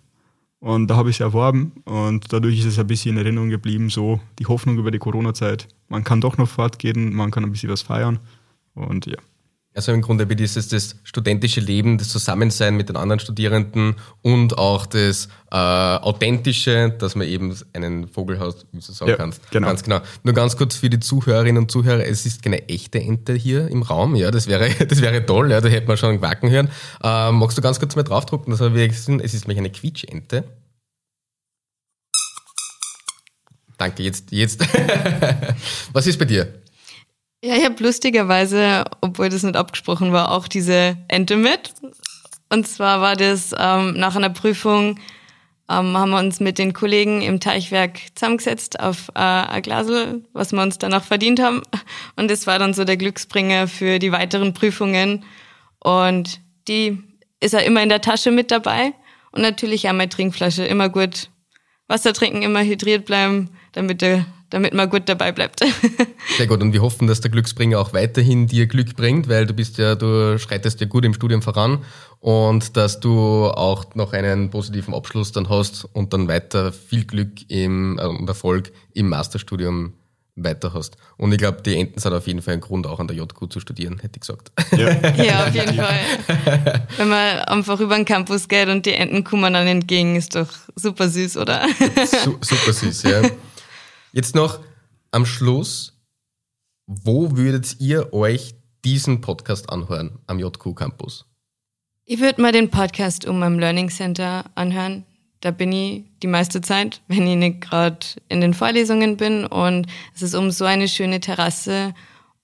Und 0.62 0.88
da 0.88 0.96
habe 0.96 1.10
ich 1.10 1.18
sie 1.18 1.24
erworben 1.24 1.72
und 1.86 2.32
dadurch 2.32 2.60
ist 2.60 2.66
es 2.66 2.78
ein 2.78 2.86
bisschen 2.86 3.18
in 3.18 3.24
Erinnerung 3.26 3.50
geblieben, 3.50 3.90
so 3.90 4.20
die 4.38 4.46
Hoffnung 4.46 4.78
über 4.78 4.92
die 4.92 5.00
Corona-Zeit. 5.00 5.68
Man 5.90 6.04
kann 6.04 6.22
doch 6.22 6.38
noch 6.38 6.48
fortgehen, 6.48 7.16
man 7.16 7.32
kann 7.32 7.44
ein 7.44 7.52
bisschen 7.52 7.72
was 7.72 7.82
feiern 7.82 8.20
und 8.76 9.08
ja. 9.08 9.18
Also 9.74 9.94
im 9.94 10.02
Grunde 10.02 10.28
wie 10.28 10.36
dieses 10.36 10.68
das 10.68 10.98
studentische 11.04 11.62
Leben, 11.62 11.98
das 11.98 12.10
Zusammensein 12.10 12.76
mit 12.76 12.90
den 12.90 12.98
anderen 12.98 13.22
Studierenden 13.22 13.96
und 14.22 14.58
auch 14.58 14.86
das 14.86 15.30
äh, 15.50 15.56
Authentische, 15.56 16.94
dass 17.00 17.16
man 17.16 17.26
eben 17.26 17.56
einen 17.72 18.10
Vogel 18.10 18.40
hat, 18.40 18.66
wie 18.74 18.80
du 18.80 18.92
sagen 18.92 19.12
ja, 19.12 19.16
kannst. 19.16 19.50
Genau. 19.50 19.68
Ganz 19.68 19.84
genau. 19.84 20.02
Nur 20.24 20.34
ganz 20.34 20.58
kurz 20.58 20.76
für 20.76 20.90
die 20.90 21.00
Zuhörerinnen 21.00 21.64
und 21.64 21.72
Zuhörer, 21.72 22.06
es 22.06 22.26
ist 22.26 22.44
keine 22.44 22.68
echte 22.68 23.00
Ente 23.00 23.34
hier 23.34 23.70
im 23.70 23.82
Raum, 23.82 24.16
ja, 24.16 24.30
das 24.30 24.48
wäre, 24.48 24.70
das 24.88 25.02
wäre 25.02 25.26
toll, 25.26 25.52
ja, 25.52 25.62
da 25.62 25.70
hätte 25.70 25.88
man 25.88 25.96
schon 25.96 26.20
quacken 26.20 26.50
hören. 26.50 26.68
Äh, 27.02 27.32
magst 27.32 27.58
du 27.58 27.62
ganz 27.62 27.80
kurz 27.80 27.96
mal 27.96 28.04
draufdrucken, 28.04 28.52
dass 28.52 28.60
wir 28.60 28.88
gesehen, 28.90 29.22
es 29.22 29.34
ist 29.34 29.48
nämlich 29.48 29.60
eine 29.60 29.70
Quietschente. 29.70 30.44
Danke, 33.78 34.04
jetzt, 34.04 34.32
jetzt. 34.32 34.62
Was 35.94 36.06
ist 36.06 36.20
bei 36.20 36.26
dir? 36.26 36.61
Ja, 37.44 37.56
ich 37.56 37.66
habe 37.66 37.84
lustigerweise, 37.84 38.86
obwohl 39.02 39.30
das 39.30 39.42
nicht 39.42 39.56
abgesprochen 39.56 40.12
war, 40.14 40.32
auch 40.32 40.48
diese 40.48 40.96
Ente 41.08 41.38
mit. 41.38 41.74
Und 42.50 42.68
zwar 42.68 43.02
war 43.02 43.16
das 43.16 43.56
ähm, 43.58 43.94
nach 43.94 44.16
einer 44.16 44.30
Prüfung, 44.30 45.00
ähm, 45.68 45.98
haben 45.98 46.12
wir 46.12 46.20
uns 46.20 46.40
mit 46.40 46.60
den 46.60 46.74
Kollegen 46.74 47.24
im 47.24 47.40
Teichwerk 47.40 48.00
zusammengesetzt 48.14 48.80
auf 48.80 49.10
äh, 49.16 49.20
ein 49.20 49.62
Glasel, 49.64 50.24
was 50.34 50.52
wir 50.52 50.62
uns 50.62 50.78
danach 50.78 51.04
verdient 51.04 51.42
haben. 51.42 51.64
Und 52.16 52.30
das 52.30 52.46
war 52.46 52.60
dann 52.60 52.76
so 52.76 52.84
der 52.84 52.98
Glücksbringer 52.98 53.68
für 53.68 53.98
die 53.98 54.12
weiteren 54.12 54.54
Prüfungen. 54.54 55.26
Und 55.80 56.42
die 56.68 57.02
ist 57.40 57.56
er 57.56 57.64
immer 57.66 57.82
in 57.82 57.90
der 57.90 58.02
Tasche 58.02 58.30
mit 58.30 58.52
dabei. 58.52 58.94
Und 59.32 59.42
natürlich 59.42 59.88
auch 59.88 59.94
meine 59.94 60.10
Trinkflasche. 60.10 60.64
Immer 60.66 60.90
gut 60.90 61.30
Wasser 61.92 62.14
trinken, 62.14 62.42
immer 62.42 62.64
hydriert 62.64 63.06
bleiben, 63.06 63.50
damit 63.74 64.02
der 64.02 64.26
damit 64.52 64.74
man 64.74 64.90
gut 64.90 65.04
dabei 65.08 65.32
bleibt. 65.32 65.62
Sehr 66.38 66.46
gut. 66.46 66.62
Und 66.62 66.74
wir 66.74 66.82
hoffen, 66.82 67.08
dass 67.08 67.22
der 67.22 67.32
Glücksbringer 67.32 67.80
auch 67.80 67.94
weiterhin 67.94 68.48
dir 68.48 68.68
Glück 68.68 68.96
bringt, 68.96 69.28
weil 69.28 69.48
du 69.48 69.54
bist 69.54 69.78
ja, 69.78 69.96
du 69.96 70.38
schreitest 70.38 70.80
ja 70.82 70.88
gut 70.88 71.06
im 71.06 71.14
Studium 71.14 71.42
voran 71.42 71.80
und 72.20 72.76
dass 72.78 73.00
du 73.00 73.46
auch 73.46 73.96
noch 73.96 74.14
einen 74.14 74.50
positiven 74.50 74.94
Abschluss 74.94 75.32
dann 75.32 75.50
hast 75.50 75.86
und 75.94 76.14
dann 76.14 76.28
weiter 76.28 76.72
viel 76.74 77.06
Glück 77.06 77.50
im, 77.50 77.98
äh, 77.98 78.06
und 78.06 78.28
Erfolg 78.28 78.72
im 78.94 79.10
Masterstudium 79.10 79.94
weiter 80.36 80.74
hast. 80.74 80.98
Und 81.18 81.32
ich 81.32 81.38
glaube, 81.38 81.62
die 81.62 81.76
Enten 81.76 82.00
sind 82.00 82.14
auf 82.14 82.28
jeden 82.28 82.42
Fall 82.42 82.56
ein 82.56 82.62
Grund, 82.62 82.88
auch 82.88 83.00
an 83.00 83.08
der 83.08 83.18
JQ 83.18 83.52
zu 83.52 83.60
studieren, 83.60 84.00
hätte 84.00 84.16
ich 84.16 84.22
gesagt. 84.22 84.52
Ja, 84.72 84.90
ja 85.24 85.48
auf 85.48 85.54
jeden 85.54 85.76
Fall. 85.76 86.88
Wenn 86.98 87.10
man 87.10 87.40
einfach 87.40 87.80
über 87.80 87.96
den 87.96 88.06
Campus 88.06 88.48
geht 88.48 88.70
und 88.70 88.86
die 88.86 88.94
Enten 88.94 89.24
kommen 89.24 89.54
dann 89.54 89.68
entgegen, 89.68 90.16
ist 90.16 90.36
doch 90.36 90.50
super 90.76 91.10
süß, 91.10 91.38
oder? 91.38 91.68
Su 92.24 92.38
super 92.42 92.74
süß, 92.74 93.04
ja. 93.04 93.22
Jetzt 94.14 94.36
noch 94.36 94.60
am 95.12 95.26
Schluss, 95.26 96.00
wo 96.86 97.36
würdet 97.36 97.80
ihr 97.80 98.14
euch 98.14 98.56
diesen 98.84 99.22
Podcast 99.22 99.70
anhören 99.70 100.20
am 100.28 100.40
JQ 100.40 100.76
Campus? 100.76 101.26
Ich 102.06 102.20
würde 102.20 102.42
mal 102.42 102.52
den 102.52 102.70
Podcast 102.70 103.26
um 103.26 103.44
am 103.44 103.60
Learning 103.60 103.90
Center 103.90 104.46
anhören. 104.56 105.06
Da 105.42 105.52
bin 105.52 105.72
ich 105.72 106.04
die 106.22 106.28
meiste 106.28 106.62
Zeit, 106.62 107.02
wenn 107.08 107.28
ich 107.28 107.36
nicht 107.36 107.62
gerade 107.62 108.06
in 108.30 108.42
den 108.42 108.54
Vorlesungen 108.54 109.18
bin. 109.18 109.46
Und 109.46 109.88
es 110.16 110.22
ist 110.22 110.36
um 110.36 110.52
so 110.52 110.66
eine 110.66 110.88
schöne 110.88 111.20
Terrasse 111.20 111.94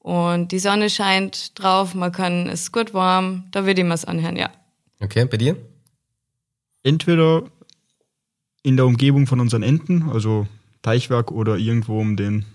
und 0.08 0.54
die 0.54 0.60
Sonne 0.60 0.90
scheint 0.90 1.60
drauf, 1.60 1.94
man 1.94 2.14
kann, 2.14 2.48
es 2.48 2.62
ist 2.62 2.72
gut 2.72 2.94
warm. 2.94 3.44
Da 3.52 3.66
würde 3.66 3.82
ich 3.82 3.88
mal 3.88 4.00
anhören, 4.06 4.38
ja. 4.38 4.50
Okay, 5.02 5.26
bei 5.26 5.36
dir? 5.36 5.58
Entweder 6.82 7.44
in 8.64 8.78
der 8.78 8.86
Umgebung 8.86 9.28
von 9.28 9.42
unseren 9.42 9.64
Enten, 9.64 10.10
also 10.10 10.48
Teichwerk 10.82 11.30
oder 11.32 11.58
irgendwo 11.58 12.00
um 12.00 12.16
den 12.16 12.46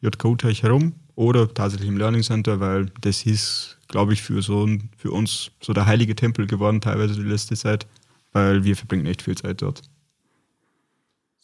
JK-Teich 0.00 0.62
herum 0.62 0.94
oder 1.14 1.52
tatsächlich 1.52 1.90
im 1.90 1.98
Learning 1.98 2.22
Center, 2.22 2.58
weil 2.58 2.90
das 3.02 3.26
ist, 3.26 3.76
glaube 3.88 4.14
ich, 4.14 4.22
für, 4.22 4.40
so, 4.40 4.66
für 4.96 5.10
uns 5.10 5.50
so 5.60 5.74
der 5.74 5.84
heilige 5.84 6.16
Tempel 6.16 6.46
geworden, 6.46 6.80
teilweise 6.80 7.14
die 7.16 7.28
letzte 7.28 7.54
Zeit, 7.54 7.86
weil 8.34 8.64
wir 8.64 8.76
verbringen 8.76 9.06
echt 9.06 9.22
viel 9.22 9.36
Zeit 9.36 9.62
dort. 9.62 9.82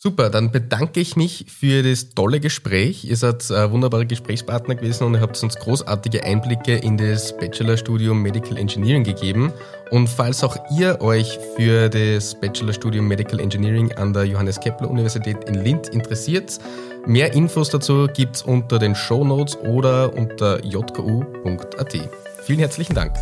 Super, 0.03 0.31
dann 0.31 0.51
bedanke 0.51 0.99
ich 0.99 1.15
mich 1.15 1.45
für 1.47 1.83
das 1.83 2.15
tolle 2.15 2.41
Gespräch. 2.41 3.05
Ihr 3.05 3.19
seid 3.19 3.51
äh, 3.51 3.71
wunderbare 3.71 4.07
Gesprächspartner 4.07 4.75
gewesen 4.75 5.05
und 5.05 5.13
ihr 5.13 5.21
habt 5.21 5.43
uns 5.43 5.57
großartige 5.57 6.25
Einblicke 6.25 6.77
in 6.77 6.97
das 6.97 7.37
Bachelorstudium 7.37 8.23
Medical 8.23 8.57
Engineering 8.57 9.05
gegeben. 9.05 9.53
Und 9.91 10.09
falls 10.09 10.43
auch 10.43 10.57
ihr 10.75 11.03
euch 11.03 11.39
für 11.55 11.91
das 11.91 12.35
Bachelorstudium 12.41 13.07
Medical 13.07 13.41
Engineering 13.41 13.93
an 13.93 14.15
der 14.15 14.25
Johannes 14.25 14.59
Kepler 14.59 14.89
Universität 14.89 15.37
in 15.47 15.63
Linz 15.63 15.89
interessiert, 15.89 16.59
mehr 17.05 17.35
Infos 17.35 17.69
dazu 17.69 18.07
gibt's 18.07 18.41
unter 18.41 18.79
den 18.79 18.95
Show 18.95 19.23
Notes 19.23 19.55
oder 19.59 20.15
unter 20.15 20.65
jku.at. 20.65 22.11
Vielen 22.45 22.59
herzlichen 22.59 22.95
Dank. 22.95 23.13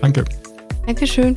Danke. 0.00 0.24
Dankeschön. 0.86 1.36